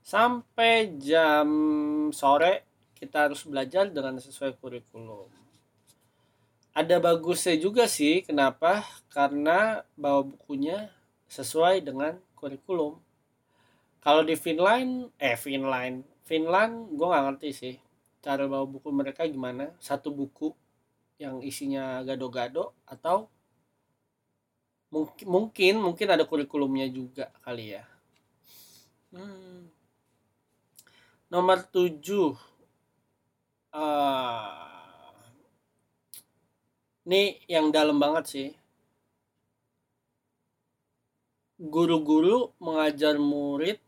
sampai 0.06 0.96
jam 1.02 1.46
sore 2.14 2.64
kita 2.94 3.26
harus 3.28 3.42
belajar 3.42 3.90
dengan 3.90 4.22
sesuai 4.22 4.56
kurikulum. 4.62 5.26
Ada 6.70 7.02
bagusnya 7.02 7.58
juga 7.58 7.90
sih 7.90 8.22
kenapa? 8.22 8.86
Karena 9.10 9.82
bawa 9.98 10.22
bukunya 10.22 10.94
sesuai 11.26 11.82
dengan 11.82 12.14
kurikulum. 12.38 13.02
Kalau 14.00 14.22
di 14.22 14.38
Finland 14.38 15.10
eh 15.18 15.34
Finland 15.34 16.06
Finland 16.24 16.94
gue 16.94 17.06
nggak 17.10 17.24
ngerti 17.26 17.50
sih 17.50 17.74
cara 18.22 18.46
bawa 18.46 18.64
buku 18.70 18.88
mereka 18.94 19.26
gimana. 19.26 19.74
Satu 19.82 20.14
buku 20.14 20.54
yang 21.18 21.42
isinya 21.42 22.00
gado-gado 22.06 22.72
atau 22.86 23.28
mungkin 24.90 25.26
mungkin 25.30 25.74
mungkin 25.78 26.08
ada 26.10 26.26
kurikulumnya 26.26 26.90
juga 26.90 27.30
kali 27.46 27.78
ya. 27.78 27.84
Hmm. 29.10 29.66
nomor 31.30 31.62
tujuh. 31.70 32.34
Uh, 33.70 35.14
ini 37.06 37.38
yang 37.46 37.70
dalam 37.70 38.02
banget 38.02 38.24
sih. 38.26 38.50
Guru-guru 41.58 42.50
mengajar 42.58 43.14
murid 43.18 43.78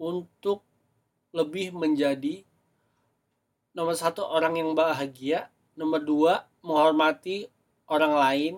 untuk 0.00 0.64
lebih 1.34 1.74
menjadi 1.74 2.46
nomor 3.74 3.98
satu 3.98 4.22
orang 4.22 4.54
yang 4.54 4.70
bahagia 4.72 5.50
nomor 5.74 5.98
dua 5.98 6.46
menghormati 6.62 7.50
orang 7.90 8.14
lain 8.14 8.54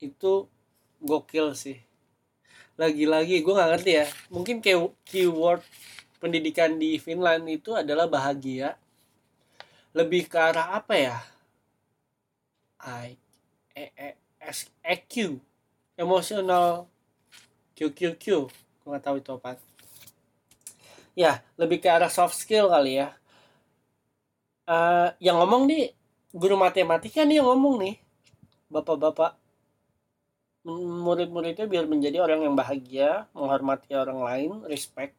itu 0.00 0.48
gokil 1.00 1.52
sih. 1.52 1.78
Lagi-lagi 2.80 3.44
gue 3.44 3.52
nggak 3.52 3.70
ngerti 3.76 3.92
ya. 3.92 4.06
Mungkin 4.32 4.64
kayak 4.64 4.96
keyword 5.04 5.60
pendidikan 6.16 6.80
di 6.80 6.96
Finland 6.96 7.44
itu 7.48 7.76
adalah 7.76 8.08
bahagia. 8.08 8.80
Lebih 9.92 10.28
ke 10.28 10.36
arah 10.40 10.80
apa 10.80 10.94
ya? 10.96 11.16
I 12.80 13.20
E 13.76 13.92
E 13.92 14.10
S 14.40 14.72
emosional. 15.96 16.88
Q 17.76 17.92
Q 17.92 18.16
Q. 18.16 18.24
Gue 18.48 18.88
nggak 18.88 19.04
tahu 19.04 19.16
itu 19.20 19.30
apa. 19.36 19.60
Ya 21.16 21.44
lebih 21.60 21.80
ke 21.84 21.88
arah 21.88 22.08
soft 22.08 22.36
skill 22.36 22.72
kali 22.72 23.00
ya. 23.00 23.12
Uh, 24.64 25.10
yang 25.20 25.36
ngomong 25.36 25.66
nih 25.68 25.92
guru 26.30 26.54
matematika 26.56 27.24
nih 27.24 27.44
yang 27.44 27.48
ngomong 27.52 27.82
nih. 27.82 27.96
Bapak-bapak 28.70 29.39
murid-muridnya 30.66 31.64
biar 31.64 31.84
menjadi 31.88 32.20
orang 32.20 32.40
yang 32.46 32.54
bahagia 32.56 33.28
menghormati 33.32 33.96
orang 33.96 34.20
lain 34.20 34.50
respect 34.68 35.16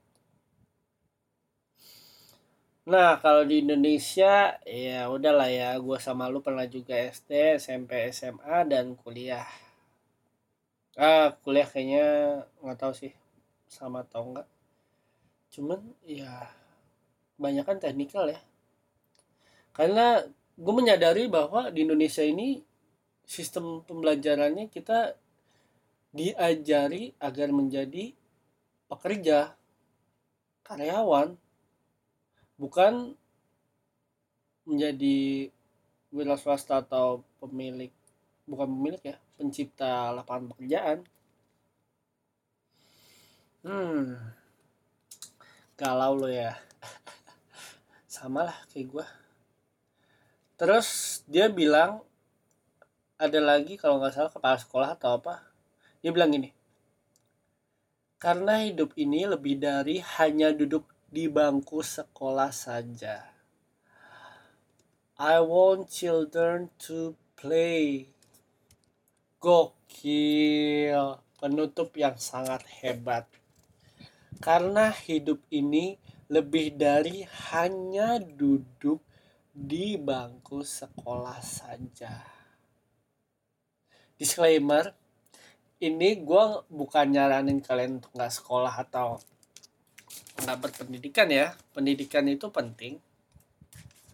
Nah, 2.82 3.22
kalau 3.22 3.44
di 3.46 3.62
Indonesia 3.62 4.58
ya 4.66 5.06
udahlah 5.16 5.50
ya, 5.54 5.70
gue 5.78 5.98
sama 6.02 6.26
lu 6.34 6.42
pernah 6.42 6.66
juga 6.66 6.98
SD, 6.98 7.62
SMP, 7.62 8.10
SMA 8.10 8.58
dan 8.72 8.98
kuliah. 8.98 9.46
Ah, 10.98 11.38
kuliah 11.46 11.68
kayaknya 11.70 12.06
nggak 12.62 12.80
tahu 12.82 12.94
sih 13.02 13.14
sama 13.70 14.02
atau 14.02 14.22
enggak. 14.28 14.48
Cuman 15.54 15.80
ya 16.04 16.50
banyak 17.38 17.66
kan 17.70 17.78
teknikal 17.78 18.26
ya. 18.34 18.42
Karena 19.78 20.26
gue 20.58 20.74
menyadari 20.74 21.30
bahwa 21.30 21.70
di 21.70 21.86
Indonesia 21.86 22.26
ini 22.26 22.66
sistem 23.26 23.86
pembelajarannya 23.88 24.68
kita 24.74 25.21
diajari 26.12 27.16
agar 27.20 27.50
menjadi 27.56 28.12
pekerja, 28.92 29.56
karyawan, 30.68 31.36
bukan 32.60 33.16
menjadi 34.68 35.50
wira 36.12 36.36
swasta 36.36 36.84
atau 36.84 37.24
pemilik 37.40 37.92
bukan 38.46 38.68
pemilik 38.68 39.02
ya 39.04 39.18
pencipta 39.40 40.12
lapangan 40.12 40.52
pekerjaan. 40.52 41.00
Hmm 43.64 44.20
galau 45.82 46.14
lo 46.14 46.30
ya. 46.30 46.54
Sama 48.06 48.46
lah 48.46 48.58
kayak 48.70 48.86
gue 48.86 49.06
terus 50.62 51.22
dia 51.26 51.50
bilang 51.50 52.06
ada 53.18 53.42
lagi 53.42 53.82
kalau 53.82 53.98
nggak 53.98 54.14
salah 54.14 54.30
kepala 54.30 54.62
sekolah 54.62 54.90
atau 54.94 55.18
apa 55.18 55.42
dia 56.02 56.12
bilang 56.12 56.34
gini 56.34 56.50
karena 58.22 58.62
hidup 58.62 58.94
ini 59.02 59.26
lebih 59.26 59.58
dari 59.58 59.98
hanya 59.98 60.54
duduk 60.54 60.86
di 61.10 61.26
bangku 61.26 61.82
sekolah 61.82 62.54
saja. 62.54 63.34
I 65.18 65.42
want 65.42 65.90
children 65.90 66.70
to 66.86 67.18
play. 67.34 68.14
Gokil, 69.42 71.18
penutup 71.42 71.98
yang 71.98 72.14
sangat 72.22 72.62
hebat. 72.86 73.26
Karena 74.38 74.94
hidup 74.94 75.42
ini 75.50 75.98
lebih 76.30 76.78
dari 76.78 77.26
hanya 77.50 78.22
duduk 78.22 79.02
di 79.50 79.98
bangku 79.98 80.62
sekolah 80.62 81.42
saja. 81.42 82.22
Disclaimer, 84.14 84.94
ini 85.82 86.22
gue 86.22 86.44
bukan 86.70 87.06
nyaranin 87.10 87.60
kalian 87.60 87.98
untuk 87.98 88.14
nggak 88.14 88.34
sekolah 88.34 88.74
atau 88.86 89.18
nggak 90.46 90.58
berpendidikan 90.62 91.28
ya. 91.34 91.58
Pendidikan 91.74 92.30
itu 92.30 92.54
penting. 92.54 93.02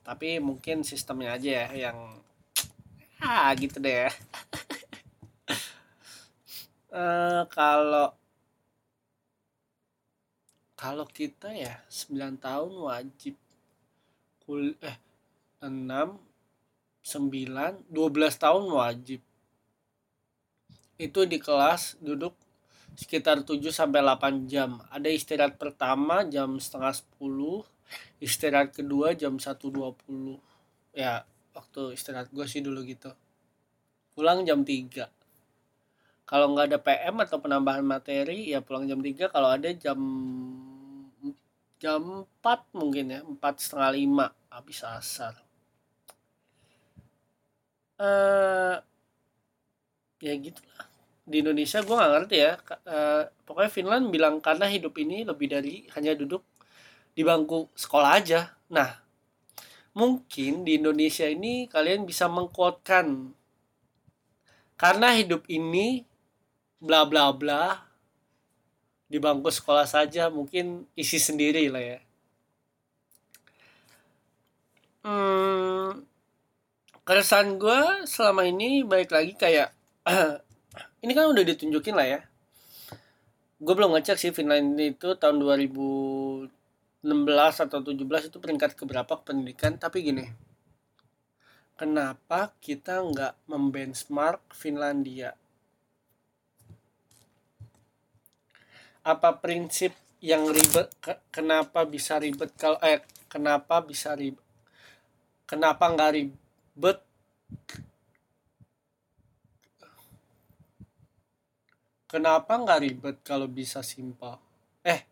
Tapi 0.08 0.40
mungkin 0.40 0.88
sistemnya 0.88 1.36
aja 1.36 1.68
ya 1.68 1.92
yang 1.92 2.00
ah 3.18 3.50
gitu 3.58 3.82
deh 3.82 4.14
uh, 6.94 7.44
kalau 7.58 8.14
kalau 10.78 11.06
kita 11.10 11.50
ya 11.50 11.82
9 11.90 12.38
tahun 12.38 12.72
wajib 12.78 13.34
kul 14.46 14.78
eh 14.86 14.98
6 15.66 15.66
9 17.02 17.90
12 17.90 18.38
tahun 18.38 18.64
wajib 18.70 19.26
itu 20.98 21.30
di 21.30 21.38
kelas 21.38 22.02
duduk 22.02 22.34
sekitar 22.98 23.46
7 23.46 23.62
sampai 23.70 24.02
8 24.02 24.50
jam. 24.50 24.82
Ada 24.90 25.14
istirahat 25.14 25.62
pertama 25.62 26.26
jam 26.26 26.58
setengah 26.58 26.98
10, 27.22 27.62
istirahat 28.18 28.74
kedua 28.74 29.14
jam 29.14 29.38
1.20. 29.38 30.42
Ya, 30.98 31.22
waktu 31.54 31.94
istirahat 31.94 32.34
gue 32.34 32.46
sih 32.50 32.66
dulu 32.66 32.82
gitu. 32.82 33.14
Pulang 34.18 34.42
jam 34.50 34.66
3. 34.66 35.06
Kalau 36.28 36.52
nggak 36.52 36.74
ada 36.74 36.80
PM 36.82 37.16
atau 37.22 37.38
penambahan 37.38 37.86
materi, 37.86 38.50
ya 38.50 38.66
pulang 38.66 38.90
jam 38.90 38.98
3. 38.98 39.30
Kalau 39.30 39.50
ada 39.54 39.70
jam 39.78 40.02
jam 41.78 42.26
4 42.42 42.74
mungkin 42.74 43.06
ya, 43.14 43.22
4 43.22 43.38
setengah 43.62 43.92
5 44.34 44.50
habis 44.50 44.80
asar. 44.82 45.38
Uh, 47.98 48.78
ya 50.22 50.34
gitulah 50.38 50.87
di 51.28 51.44
Indonesia 51.44 51.84
gue 51.84 51.92
nggak 51.92 52.14
ngerti 52.16 52.38
ya 52.40 52.56
uh, 52.88 53.28
pokoknya 53.44 53.72
Finland 53.72 54.06
bilang 54.16 54.40
karena 54.40 54.64
hidup 54.72 54.96
ini 54.96 55.28
lebih 55.28 55.52
dari 55.52 55.84
hanya 55.92 56.16
duduk 56.16 56.40
di 57.12 57.28
bangku 57.28 57.68
sekolah 57.76 58.16
aja. 58.16 58.56
Nah 58.72 58.96
mungkin 59.92 60.64
di 60.64 60.80
Indonesia 60.80 61.28
ini 61.28 61.68
kalian 61.68 62.08
bisa 62.08 62.32
mengkuatkan 62.32 63.36
karena 64.80 65.12
hidup 65.20 65.44
ini 65.52 66.08
bla 66.80 67.04
bla 67.04 67.36
bla 67.36 67.84
di 69.12 69.20
bangku 69.20 69.52
sekolah 69.52 69.84
saja 69.84 70.32
mungkin 70.32 70.88
isi 70.96 71.20
sendiri 71.20 71.68
lah 71.68 71.84
ya. 71.84 72.00
Hmm, 75.04 76.04
keresahan 77.04 77.56
gue 77.60 78.08
selama 78.08 78.48
ini 78.48 78.84
baik 78.84 79.12
lagi 79.12 79.34
kayak 79.36 79.76
ini 81.02 81.12
kan 81.14 81.30
udah 81.30 81.44
ditunjukin 81.46 81.94
lah 81.94 82.08
ya. 82.08 82.20
Gue 83.58 83.74
belum 83.74 83.94
ngecek 83.98 84.18
sih 84.22 84.32
Finland 84.34 84.78
itu 84.78 85.18
tahun 85.18 85.42
2016 85.42 86.50
atau 87.66 87.80
17 87.82 88.30
itu 88.30 88.38
peringkat 88.38 88.78
keberapa 88.78 89.18
pendidikan. 89.22 89.78
Tapi 89.82 90.06
gini 90.06 90.26
kenapa 91.78 92.58
kita 92.58 93.06
nggak 93.06 93.34
membenchmark 93.46 94.42
Finlandia? 94.52 95.38
Apa 99.06 99.40
prinsip 99.40 99.96
yang 100.20 100.50
ribet? 100.50 100.92
Ke, 101.00 101.22
kenapa 101.30 101.86
bisa 101.88 102.20
ribet 102.20 102.52
kalau 102.58 102.82
eh 102.84 103.06
kenapa 103.32 103.80
bisa 103.86 104.18
ribet? 104.18 104.44
Kenapa 105.48 105.88
nggak 105.88 106.12
ribet 106.18 107.00
kenapa 112.08 112.56
nggak 112.56 112.82
ribet 112.82 113.18
kalau 113.22 113.46
bisa 113.46 113.84
simpel 113.84 114.40
eh 114.82 115.04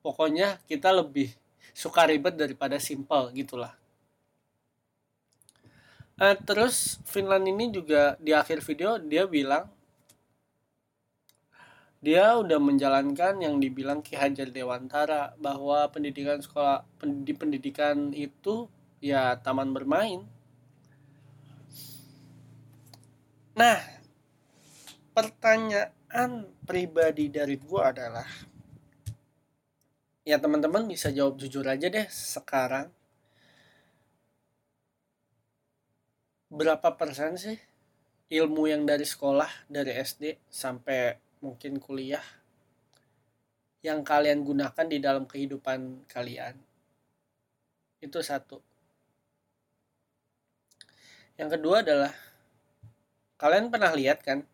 pokoknya 0.00 0.62
kita 0.70 0.94
lebih 0.94 1.34
suka 1.74 2.06
ribet 2.06 2.38
daripada 2.38 2.78
simpel 2.78 3.34
gitulah 3.34 3.74
eh, 6.22 6.38
terus 6.46 7.02
Finland 7.04 7.50
ini 7.50 7.74
juga 7.74 8.14
di 8.22 8.30
akhir 8.30 8.62
video 8.62 9.02
dia 9.02 9.26
bilang 9.26 9.66
dia 12.04 12.36
udah 12.36 12.60
menjalankan 12.60 13.40
yang 13.40 13.56
dibilang 13.56 14.04
Ki 14.04 14.12
Hajar 14.12 14.52
Dewantara 14.52 15.32
bahwa 15.40 15.88
pendidikan 15.88 16.36
sekolah 16.36 16.84
di 17.00 17.32
pendidikan 17.32 18.12
itu 18.12 18.68
ya 19.00 19.40
taman 19.40 19.72
bermain. 19.72 20.20
Nah, 23.56 23.80
pertanyaan 25.16 25.93
pertanyaan 26.14 26.46
pribadi 26.62 27.26
dari 27.26 27.58
gue 27.58 27.82
adalah 27.82 28.22
ya 30.22 30.38
teman-teman 30.38 30.86
bisa 30.86 31.10
jawab 31.10 31.34
jujur 31.42 31.66
aja 31.66 31.90
deh 31.90 32.06
sekarang. 32.06 32.86
Berapa 36.54 36.94
persen 36.94 37.34
sih 37.34 37.58
ilmu 38.30 38.70
yang 38.70 38.86
dari 38.86 39.02
sekolah 39.02 39.66
dari 39.66 39.90
SD 39.90 40.38
sampai 40.46 41.18
mungkin 41.42 41.82
kuliah 41.82 42.22
yang 43.82 44.06
kalian 44.06 44.46
gunakan 44.46 44.86
di 44.86 45.02
dalam 45.02 45.26
kehidupan 45.26 46.06
kalian? 46.06 46.54
Itu 47.98 48.22
satu. 48.22 48.62
Yang 51.34 51.58
kedua 51.58 51.82
adalah 51.82 52.14
kalian 53.34 53.66
pernah 53.66 53.90
lihat 53.90 54.22
kan 54.22 54.53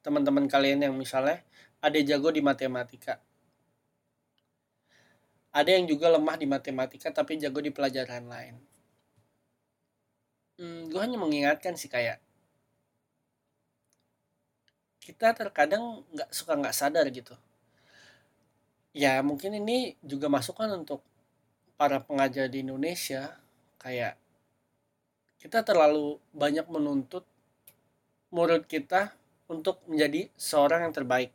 teman-teman 0.00 0.48
kalian 0.48 0.84
yang 0.88 0.94
misalnya 0.96 1.44
ada 1.80 1.98
jago 2.00 2.32
di 2.32 2.40
matematika. 2.44 3.20
Ada 5.50 5.76
yang 5.76 5.90
juga 5.90 6.12
lemah 6.14 6.36
di 6.38 6.46
matematika 6.46 7.10
tapi 7.10 7.36
jago 7.36 7.58
di 7.58 7.74
pelajaran 7.74 8.24
lain. 8.30 8.54
Hmm, 10.60 10.92
gue 10.92 11.00
hanya 11.00 11.16
mengingatkan 11.16 11.74
sih 11.74 11.88
kayak 11.88 12.20
kita 15.00 15.32
terkadang 15.32 16.04
nggak 16.12 16.30
suka 16.30 16.54
nggak 16.54 16.76
sadar 16.76 17.08
gitu. 17.10 17.34
Ya 18.92 19.18
mungkin 19.24 19.56
ini 19.56 19.96
juga 20.04 20.30
masukan 20.30 20.70
untuk 20.76 21.02
para 21.80 21.98
pengajar 22.04 22.46
di 22.52 22.60
Indonesia 22.60 23.40
kayak 23.80 24.20
kita 25.40 25.64
terlalu 25.64 26.20
banyak 26.36 26.68
menuntut 26.68 27.24
murid 28.28 28.68
kita 28.68 29.16
untuk 29.50 29.82
menjadi 29.90 30.30
seorang 30.38 30.86
yang 30.86 30.94
terbaik 30.94 31.34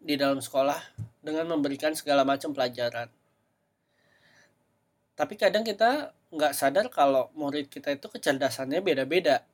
di 0.00 0.16
dalam 0.16 0.40
sekolah 0.40 0.80
dengan 1.20 1.44
memberikan 1.52 1.92
segala 1.92 2.24
macam 2.24 2.56
pelajaran. 2.56 3.12
Tapi 5.12 5.34
kadang 5.36 5.60
kita 5.60 6.16
nggak 6.32 6.56
sadar 6.56 6.88
kalau 6.88 7.28
murid 7.36 7.68
kita 7.68 7.92
itu 7.92 8.08
kecerdasannya 8.08 8.80
beda-beda. 8.80 9.44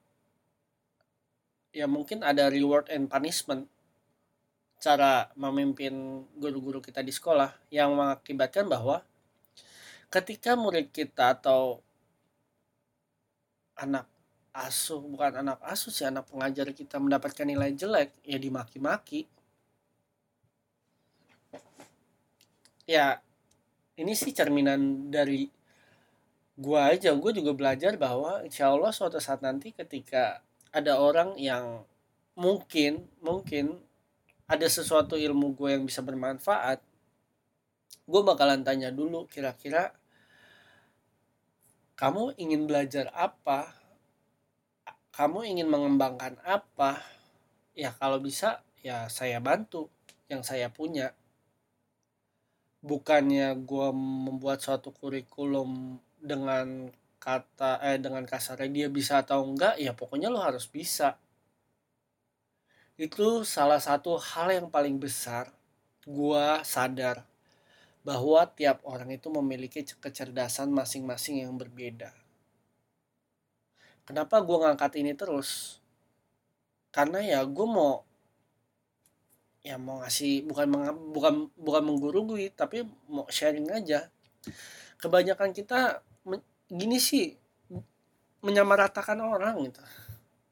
Ya 1.75 1.91
mungkin 1.91 2.23
ada 2.23 2.47
reward 2.47 2.87
and 2.95 3.11
punishment 3.11 3.67
cara 4.83 5.31
memimpin 5.39 6.27
guru-guru 6.39 6.83
kita 6.83 7.03
di 7.07 7.15
sekolah 7.15 7.55
yang 7.71 7.95
mengakibatkan 7.95 8.67
bahwa 8.67 9.07
ketika 10.11 10.59
murid 10.59 10.91
kita 10.91 11.39
atau 11.39 11.79
anak 13.79 14.12
asuh 14.53 15.01
bukan 15.01 15.41
anak 15.41 15.59
asuh 15.65 15.89
sih 15.89 16.05
anak 16.05 16.29
pengajar 16.29 16.69
kita 16.77 17.01
mendapatkan 17.01 17.49
nilai 17.49 17.73
jelek 17.73 18.13
ya 18.25 18.37
dimaki-maki. 18.37 19.27
Ya 22.85 23.21
ini 23.97 24.13
sih 24.13 24.33
cerminan 24.37 25.09
dari 25.09 25.49
gua 26.57 26.93
aja. 26.93 27.13
Gua 27.17 27.33
juga 27.33 27.57
belajar 27.57 27.97
bahwa 27.97 28.45
insya 28.45 28.69
Allah 28.69 28.93
suatu 28.93 29.17
saat 29.21 29.41
nanti 29.41 29.73
ketika 29.73 30.45
ada 30.73 31.01
orang 31.01 31.37
yang 31.41 31.85
mungkin 32.33 33.09
mungkin 33.21 33.77
ada 34.49 34.65
sesuatu 34.69 35.21
ilmu 35.21 35.53
gue 35.53 35.77
yang 35.77 35.85
bisa 35.85 36.01
bermanfaat 36.01 36.81
gue 38.09 38.23
bakalan 38.25 38.65
tanya 38.65 38.89
dulu 38.89 39.29
kira-kira 39.29 39.93
kamu 41.95 42.35
ingin 42.41 42.65
belajar 42.67 43.13
apa 43.15 43.82
kamu 45.13 45.45
ingin 45.45 45.69
mengembangkan 45.69 46.41
apa? 46.41 47.05
Ya 47.77 47.93
kalau 48.01 48.17
bisa 48.17 48.65
ya 48.81 49.13
saya 49.13 49.45
bantu 49.45 49.93
yang 50.33 50.41
saya 50.41 50.73
punya. 50.73 51.13
Bukannya 52.81 53.55
gue 53.63 53.89
membuat 53.95 54.65
suatu 54.65 54.91
kurikulum 54.91 56.01
dengan 56.19 56.91
kata 57.23 57.79
eh 57.87 58.01
dengan 58.03 58.27
kasarnya 58.27 58.67
dia 58.73 58.89
bisa 58.91 59.23
atau 59.23 59.47
enggak 59.47 59.79
ya 59.79 59.93
pokoknya 59.93 60.33
lo 60.33 60.41
harus 60.41 60.65
bisa. 60.67 61.21
Itu 62.97 63.45
salah 63.45 63.79
satu 63.85 64.17
hal 64.17 64.49
yang 64.65 64.69
paling 64.73 64.97
besar 64.97 65.53
gue 66.09 66.47
sadar 66.65 67.23
bahwa 68.03 68.43
tiap 68.59 68.83
orang 68.83 69.15
itu 69.15 69.31
memiliki 69.31 69.87
kecerdasan 69.87 70.75
masing-masing 70.75 71.47
yang 71.47 71.55
berbeda 71.55 72.22
kenapa 74.13 74.45
gue 74.45 74.57
ngangkat 74.61 74.93
ini 75.01 75.17
terus? 75.17 75.81
Karena 76.93 77.25
ya 77.25 77.41
gue 77.49 77.65
mau 77.65 78.05
ya 79.65 79.81
mau 79.81 80.05
ngasih 80.05 80.45
bukan 80.45 80.69
bukan 81.17 81.35
bukan 81.57 81.83
menggurui 81.89 82.53
tapi 82.53 82.85
mau 83.09 83.25
sharing 83.33 83.73
aja. 83.73 84.13
Kebanyakan 85.01 85.57
kita 85.57 86.05
gini 86.69 87.01
sih 87.01 87.33
menyamaratakan 88.45 89.17
orang 89.17 89.65
gitu. 89.65 89.81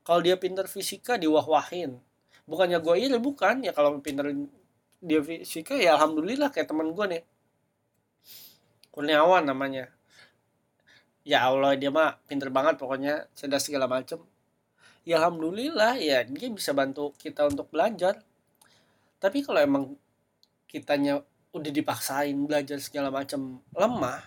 Kalau 0.08 0.24
dia 0.24 0.40
pinter 0.40 0.64
fisika 0.64 1.20
diwah-wahin. 1.20 2.00
Bukannya 2.48 2.80
gue 2.80 2.96
iri 2.96 3.20
bukan. 3.20 3.60
Ya 3.60 3.76
kalau 3.76 4.00
pinter 4.00 4.32
dia 5.04 5.20
fisika 5.20 5.76
ya 5.76 6.00
alhamdulillah 6.00 6.48
kayak 6.48 6.72
teman 6.72 6.96
gue 6.96 7.06
nih. 7.12 7.22
Kurniawan 8.88 9.44
namanya 9.44 9.99
ya 11.24 11.48
Allah 11.48 11.76
dia 11.76 11.92
mah 11.92 12.16
pinter 12.24 12.48
banget 12.48 12.80
pokoknya 12.80 13.28
cerdas 13.36 13.66
segala 13.66 13.86
macem. 13.86 14.20
Ya 15.04 15.20
alhamdulillah 15.20 15.96
ya 16.00 16.24
dia 16.24 16.48
bisa 16.52 16.72
bantu 16.76 17.12
kita 17.16 17.48
untuk 17.48 17.68
belajar. 17.72 18.20
Tapi 19.20 19.44
kalau 19.44 19.60
emang 19.60 19.84
kitanya 20.68 21.20
udah 21.50 21.72
dipaksain 21.74 22.36
belajar 22.46 22.78
segala 22.78 23.10
macam 23.10 23.58
lemah 23.74 24.22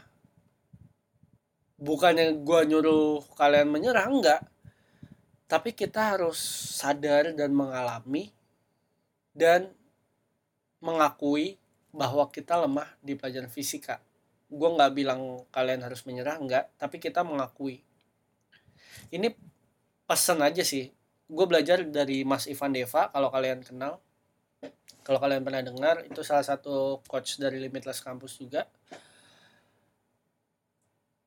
bukannya 1.84 2.40
gua 2.48 2.64
nyuruh 2.64 3.20
kalian 3.36 3.68
menyerah 3.68 4.08
enggak. 4.08 4.42
Tapi 5.52 5.76
kita 5.76 6.18
harus 6.18 6.40
sadar 6.80 7.36
dan 7.36 7.54
mengalami 7.54 8.34
dan 9.36 9.70
mengakui 10.82 11.60
bahwa 11.94 12.26
kita 12.34 12.58
lemah 12.58 12.90
di 13.06 13.14
pelajaran 13.14 13.52
fisika 13.52 14.02
gue 14.54 14.70
nggak 14.70 14.94
bilang 14.94 15.42
kalian 15.50 15.82
harus 15.82 16.06
menyerah 16.06 16.38
enggak 16.38 16.70
tapi 16.78 17.02
kita 17.02 17.26
mengakui. 17.26 17.82
Ini 19.10 19.34
pesan 20.06 20.46
aja 20.46 20.62
sih. 20.62 20.94
Gue 21.26 21.46
belajar 21.50 21.82
dari 21.82 22.22
Mas 22.22 22.46
Ivan 22.46 22.78
Deva 22.78 23.10
kalau 23.10 23.34
kalian 23.34 23.66
kenal. 23.66 23.98
Kalau 25.04 25.20
kalian 25.20 25.44
pernah 25.44 25.66
dengar 25.66 26.06
itu 26.06 26.22
salah 26.24 26.46
satu 26.46 27.04
coach 27.10 27.42
dari 27.42 27.60
Limitless 27.60 28.00
Campus 28.00 28.38
juga. 28.40 28.70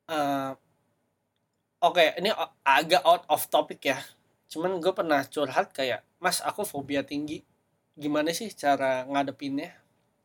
Uh, 0.06 0.54
oke 1.82 1.98
okay, 1.98 2.14
ini 2.22 2.30
agak 2.62 3.02
out 3.02 3.26
of 3.26 3.42
topic 3.50 3.82
ya. 3.82 3.98
Cuman 4.46 4.78
gue 4.78 4.94
pernah 4.94 5.26
curhat 5.26 5.74
kayak 5.74 6.06
mas 6.22 6.38
aku 6.40 6.62
fobia 6.62 7.02
tinggi. 7.02 7.42
Gimana 7.98 8.30
sih 8.30 8.48
cara 8.54 9.02
ngadepinnya? 9.10 9.74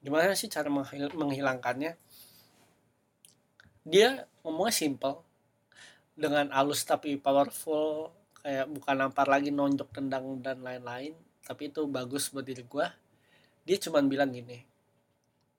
Gimana 0.05 0.37
sih 0.37 0.47
cara 0.47 0.69
menghilangkannya 1.11 1.97
dia 3.81 4.29
ngomongnya 4.45 4.73
simple 4.73 5.21
dengan 6.13 6.49
halus 6.53 6.85
tapi 6.85 7.17
powerful 7.17 8.13
kayak 8.41 8.69
bukan 8.69 8.95
nampar 8.97 9.25
lagi 9.29 9.49
nonjok 9.49 9.89
tendang 9.89 10.41
dan 10.41 10.61
lain-lain 10.61 11.17
tapi 11.45 11.73
itu 11.73 11.85
bagus 11.89 12.29
buat 12.29 12.45
diri 12.45 12.65
gue 12.65 12.87
dia 13.65 13.77
cuma 13.81 14.01
bilang 14.05 14.29
gini 14.29 14.61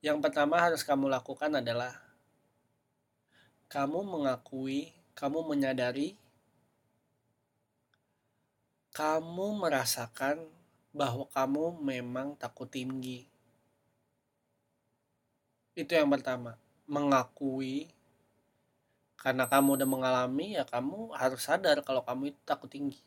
yang 0.03 0.19
pertama 0.19 0.59
harus 0.59 0.83
kamu 0.83 1.11
lakukan 1.11 1.63
adalah 1.63 1.95
kamu 3.71 4.03
mengakui 4.07 4.95
kamu 5.15 5.43
menyadari 5.47 6.19
kamu 8.93 9.57
merasakan 9.57 10.45
bahwa 10.93 11.25
kamu 11.33 11.81
memang 11.81 12.37
takut 12.37 12.69
tinggi. 12.69 13.25
Itu 15.73 15.97
yang 15.97 16.13
pertama 16.13 16.61
mengakui 16.85 17.89
karena 19.23 19.47
kamu 19.47 19.79
udah 19.79 19.89
mengalami 19.89 20.59
ya 20.59 20.67
kamu 20.67 21.15
harus 21.15 21.47
sadar 21.47 21.79
kalau 21.87 22.03
kamu 22.03 22.35
itu 22.35 22.41
takut 22.43 22.67
tinggi. 22.67 22.99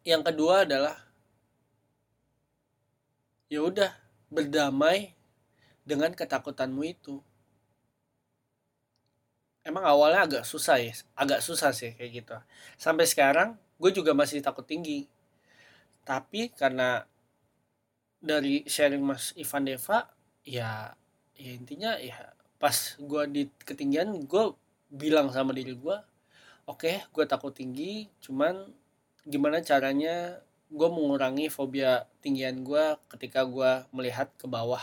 Yang 0.00 0.32
kedua 0.32 0.64
adalah 0.64 0.96
ya 3.52 3.60
udah 3.60 3.92
berdamai 4.32 5.12
dengan 5.84 6.16
ketakutanmu 6.16 6.88
itu. 6.88 7.20
Emang 9.60 9.84
awalnya 9.84 10.24
agak 10.24 10.44
susah 10.48 10.80
ya 10.80 10.96
agak 11.20 11.44
susah 11.44 11.76
sih 11.76 11.92
kayak 11.92 12.24
gitu. 12.24 12.36
Sampai 12.80 13.04
sekarang 13.04 13.60
gue 13.76 13.92
juga 13.92 14.16
masih 14.16 14.40
takut 14.40 14.64
tinggi. 14.64 15.04
Tapi 16.02 16.48
karena 16.48 17.04
dari 18.24 18.64
sharing 18.64 19.04
mas 19.04 19.36
Ivan 19.36 19.68
Deva 19.68 20.08
ya 20.48 20.96
ya 21.36 21.50
intinya 21.52 22.00
ya 22.00 22.32
pas 22.56 22.96
gue 22.96 23.22
di 23.28 23.42
ketinggian 23.66 24.16
gue 24.24 24.44
bilang 24.92 25.32
sama 25.32 25.56
diri 25.56 25.72
gue 25.72 25.96
oke 26.68 26.84
okay, 26.84 27.00
gue 27.08 27.24
takut 27.24 27.56
tinggi 27.56 28.12
cuman 28.20 28.68
gimana 29.24 29.64
caranya 29.64 30.44
gue 30.72 30.88
mengurangi 30.88 31.52
fobia 31.52 32.08
tinggian 32.24 32.64
gue 32.64 32.96
ketika 33.12 33.44
gue 33.44 33.84
melihat 33.92 34.32
ke 34.40 34.48
bawah 34.48 34.80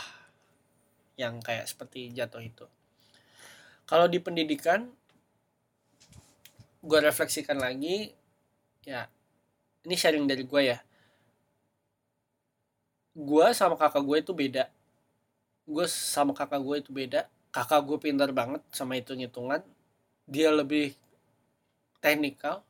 yang 1.18 1.42
kayak 1.44 1.68
seperti 1.68 2.14
jatuh 2.14 2.40
itu. 2.40 2.64
Kalau 3.84 4.06
di 4.06 4.22
pendidikan 4.22 4.88
gue 6.80 6.98
refleksikan 7.02 7.60
lagi 7.60 8.14
ya 8.88 9.04
ini 9.84 9.98
sharing 9.98 10.30
dari 10.30 10.46
gue 10.46 10.62
ya. 10.62 10.78
Gue 13.12 13.50
sama 13.52 13.74
kakak 13.74 14.06
gue 14.06 14.16
itu 14.22 14.32
beda. 14.32 14.64
Gue 15.66 15.84
sama 15.90 16.32
kakak 16.32 16.62
gue 16.62 16.76
itu 16.80 16.90
beda. 16.94 17.26
Kakak 17.50 17.82
gue 17.82 17.98
pintar 17.98 18.30
banget 18.30 18.62
sama 18.70 18.94
hitung 18.94 19.18
hitungan 19.18 19.60
dia 20.30 20.54
lebih 20.54 20.94
teknikal 21.98 22.62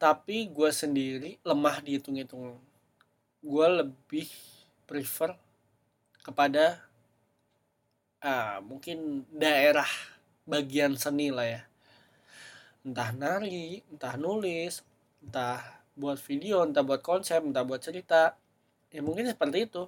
tapi 0.00 0.48
gue 0.48 0.70
sendiri 0.72 1.36
lemah 1.44 1.84
di 1.84 2.00
hitung-hitung 2.00 2.56
gue 3.44 3.66
lebih 3.84 4.26
prefer 4.88 5.36
kepada 6.24 6.82
ah, 8.24 8.58
mungkin 8.64 9.28
daerah 9.30 9.88
bagian 10.48 10.96
seni 10.96 11.28
lah 11.30 11.46
ya. 11.46 11.62
Entah 12.82 13.12
nari 13.12 13.84
entah 13.92 14.16
nulis 14.16 14.82
entah 15.20 15.60
buat 15.98 16.16
video 16.18 16.64
entah 16.64 16.82
buat 16.82 17.04
konsep 17.04 17.44
entah 17.44 17.62
buat 17.62 17.84
cerita. 17.84 18.34
Ya 18.88 19.04
mungkin 19.04 19.28
seperti 19.28 19.68
itu. 19.68 19.86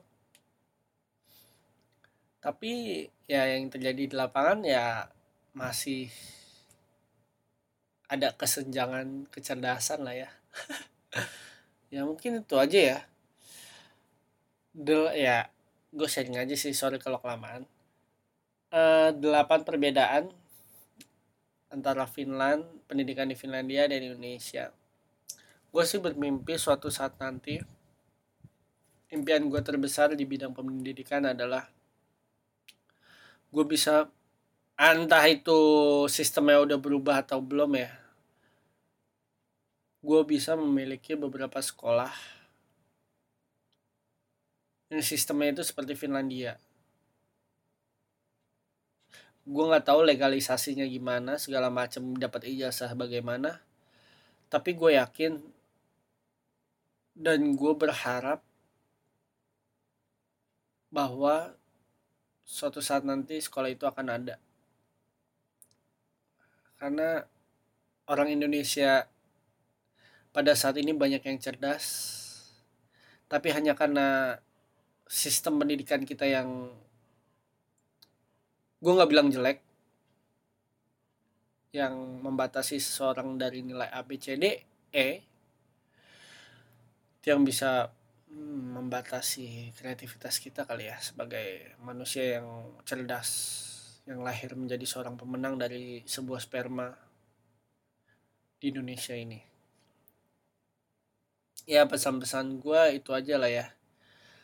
Tapi 2.41 3.05
ya 3.29 3.45
yang 3.57 3.69
terjadi 3.73 4.03
di 4.09 4.15
lapangan 4.17 4.65
ya 4.65 5.09
masih 5.53 6.09
ada 8.11 8.35
kesenjangan 8.35 9.31
kecerdasan 9.31 10.03
lah 10.03 10.15
ya. 10.27 10.31
Ya 11.91 12.07
mungkin 12.07 12.47
itu 12.47 12.55
aja 12.55 12.79
ya. 12.79 12.99
Del 14.71 15.11
ya 15.19 15.51
gue 15.91 16.07
sharing 16.07 16.39
aja 16.39 16.55
sih 16.55 16.71
sorry 16.71 17.03
kalau 17.03 17.19
kelamaan. 17.19 17.67
Uh, 18.71 19.11
delapan 19.19 19.67
perbedaan 19.67 20.31
antara 21.67 22.07
Finland 22.07 22.63
pendidikan 22.87 23.27
di 23.27 23.35
Finlandia 23.35 23.91
dan 23.91 24.07
Indonesia. 24.07 24.71
Gue 25.75 25.83
sih 25.83 25.99
bermimpi 25.99 26.55
suatu 26.55 26.95
saat 26.95 27.19
nanti 27.19 27.59
impian 29.11 29.51
gue 29.51 29.59
terbesar 29.59 30.15
di 30.15 30.23
bidang 30.23 30.55
pendidikan 30.55 31.27
adalah 31.27 31.67
gue 33.51 33.65
bisa 33.67 34.07
entah 34.79 35.27
itu 35.27 35.59
sistemnya 36.07 36.63
udah 36.63 36.79
berubah 36.79 37.27
atau 37.27 37.43
belum 37.43 37.75
ya 37.75 38.00
gue 40.01 40.21
bisa 40.25 40.57
memiliki 40.57 41.13
beberapa 41.13 41.61
sekolah. 41.61 42.13
Yang 44.89 45.15
sistemnya 45.17 45.61
itu 45.61 45.63
seperti 45.63 45.93
Finlandia. 45.95 46.57
Gue 49.45 49.65
nggak 49.69 49.87
tahu 49.93 50.01
legalisasinya 50.09 50.89
gimana 50.89 51.37
segala 51.37 51.69
macam 51.69 52.17
dapat 52.17 52.49
ijazah 52.49 52.97
bagaimana. 52.97 53.61
Tapi 54.49 54.75
gue 54.75 54.97
yakin 54.97 55.39
dan 57.15 57.53
gue 57.55 57.73
berharap 57.77 58.41
bahwa 60.91 61.55
suatu 62.43 62.83
saat 62.83 63.07
nanti 63.07 63.39
sekolah 63.39 63.71
itu 63.71 63.85
akan 63.87 64.07
ada. 64.11 64.37
Karena 66.81 67.23
orang 68.11 68.33
Indonesia 68.33 69.07
pada 70.31 70.55
saat 70.55 70.79
ini 70.79 70.95
banyak 70.95 71.23
yang 71.27 71.39
cerdas 71.43 71.87
tapi 73.31 73.55
hanya 73.55 73.79
karena 73.79 74.39
sistem 75.11 75.59
pendidikan 75.59 76.07
kita 76.07 76.27
yang 76.27 76.71
gue 78.79 78.93
nggak 78.95 79.11
bilang 79.11 79.31
jelek 79.31 79.59
yang 81.71 81.95
membatasi 82.23 82.83
seseorang 82.83 83.39
dari 83.39 83.63
nilai 83.63 83.87
A 83.91 84.03
B 84.03 84.19
C 84.19 84.35
D 84.35 84.59
E 84.91 85.09
yang 87.27 87.47
bisa 87.47 87.91
hmm, 88.31 88.81
membatasi 88.81 89.75
kreativitas 89.79 90.43
kita 90.43 90.67
kali 90.67 90.91
ya 90.91 90.99
sebagai 90.99 91.79
manusia 91.83 92.41
yang 92.41 92.75
cerdas 92.83 93.31
yang 94.09 94.25
lahir 94.25 94.57
menjadi 94.59 94.83
seorang 94.83 95.15
pemenang 95.15 95.61
dari 95.61 96.03
sebuah 96.03 96.43
sperma 96.43 96.91
di 98.59 98.73
Indonesia 98.73 99.15
ini 99.15 99.50
ya 101.65 101.85
pesan-pesan 101.89 102.61
gue 102.61 103.01
itu 103.01 103.11
aja 103.13 103.37
lah 103.37 103.51
ya. 103.51 103.67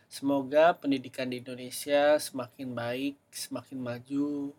Semoga 0.06 0.76
pendidikan 0.78 1.28
di 1.28 1.42
Indonesia 1.42 2.16
semakin 2.16 2.72
baik 2.72 3.16
semakin 3.34 3.78
maju 3.82 4.54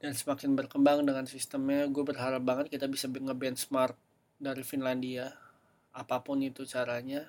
dan 0.00 0.12
semakin 0.12 0.56
berkembang 0.56 1.04
dengan 1.04 1.24
sistemnya. 1.28 1.88
Gue 1.88 2.04
berharap 2.04 2.42
banget 2.42 2.72
kita 2.72 2.86
bisa 2.88 3.08
nge-benchmark 3.08 3.96
dari 4.36 4.62
Finlandia 4.64 5.36
apa 5.96 6.20
pun 6.20 6.40
itu 6.44 6.68
caranya. 6.68 7.24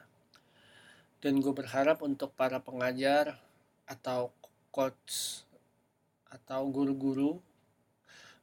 Dan 1.18 1.42
gue 1.42 1.54
berharap 1.56 2.04
untuk 2.06 2.36
para 2.38 2.62
pengajar 2.62 3.42
atau 3.88 4.30
coach 4.70 5.42
atau 6.28 6.68
guru-guru 6.70 7.40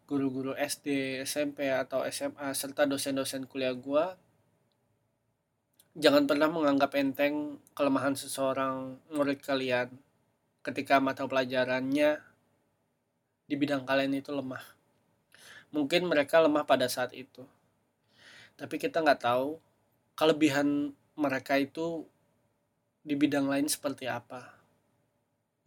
guru-guru 0.05 0.53
SD, 0.53 1.21
SMP 1.25 1.73
atau 1.73 2.05
SMA 2.05 2.53
serta 2.53 2.85
dosen-dosen 2.85 3.49
kuliah 3.49 3.73
gue 3.73 4.05
jangan 5.95 6.27
pernah 6.27 6.51
menganggap 6.51 6.91
enteng 6.99 7.63
kelemahan 7.79 8.19
seseorang 8.19 8.99
murid 9.15 9.39
kalian 9.39 9.95
ketika 10.67 10.99
mata 10.99 11.23
pelajarannya 11.23 12.19
di 13.47 13.55
bidang 13.55 13.87
kalian 13.87 14.19
itu 14.19 14.35
lemah. 14.35 14.63
Mungkin 15.71 16.11
mereka 16.11 16.43
lemah 16.43 16.67
pada 16.67 16.91
saat 16.91 17.15
itu. 17.15 17.47
Tapi 18.59 18.75
kita 18.79 19.07
nggak 19.07 19.23
tahu 19.23 19.63
kelebihan 20.19 20.95
mereka 21.15 21.59
itu 21.63 22.07
di 23.07 23.15
bidang 23.15 23.47
lain 23.47 23.71
seperti 23.71 24.11
apa. 24.11 24.51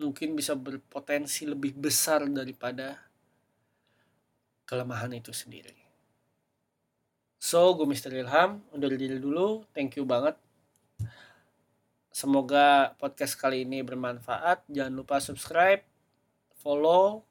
Mungkin 0.03 0.35
bisa 0.35 0.59
berpotensi 0.59 1.47
lebih 1.47 1.71
besar 1.71 2.27
daripada 2.27 2.99
kelemahan 4.67 5.15
itu 5.15 5.31
sendiri. 5.31 5.86
So, 7.37 7.77
gue 7.77 7.85
Mr. 7.85 8.09
Ilham, 8.17 8.65
undur 8.73 8.89
diri 8.97 9.21
dulu. 9.21 9.61
Thank 9.69 10.01
you 10.01 10.09
banget. 10.09 10.33
Semoga 12.09 12.97
podcast 12.97 13.37
kali 13.37 13.61
ini 13.61 13.85
bermanfaat. 13.85 14.65
Jangan 14.65 14.93
lupa 14.97 15.21
subscribe, 15.21 15.85
follow 16.57 17.21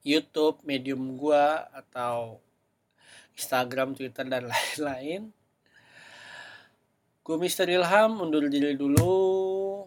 YouTube, 0.00 0.64
medium 0.64 1.20
gue, 1.20 1.46
atau 1.76 2.40
Instagram, 3.36 3.92
Twitter, 3.92 4.24
dan 4.24 4.48
lain-lain. 4.52 5.28
Gue 7.20 7.36
Mr. 7.36 7.68
Ilham, 7.68 8.24
undur 8.24 8.48
diri 8.48 8.80
dulu. 8.80 9.84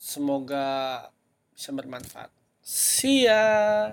Semoga 0.00 1.04
bisa 1.52 1.68
bermanfaat. 1.76 2.32
See 2.64 3.28
ya. 3.28 3.92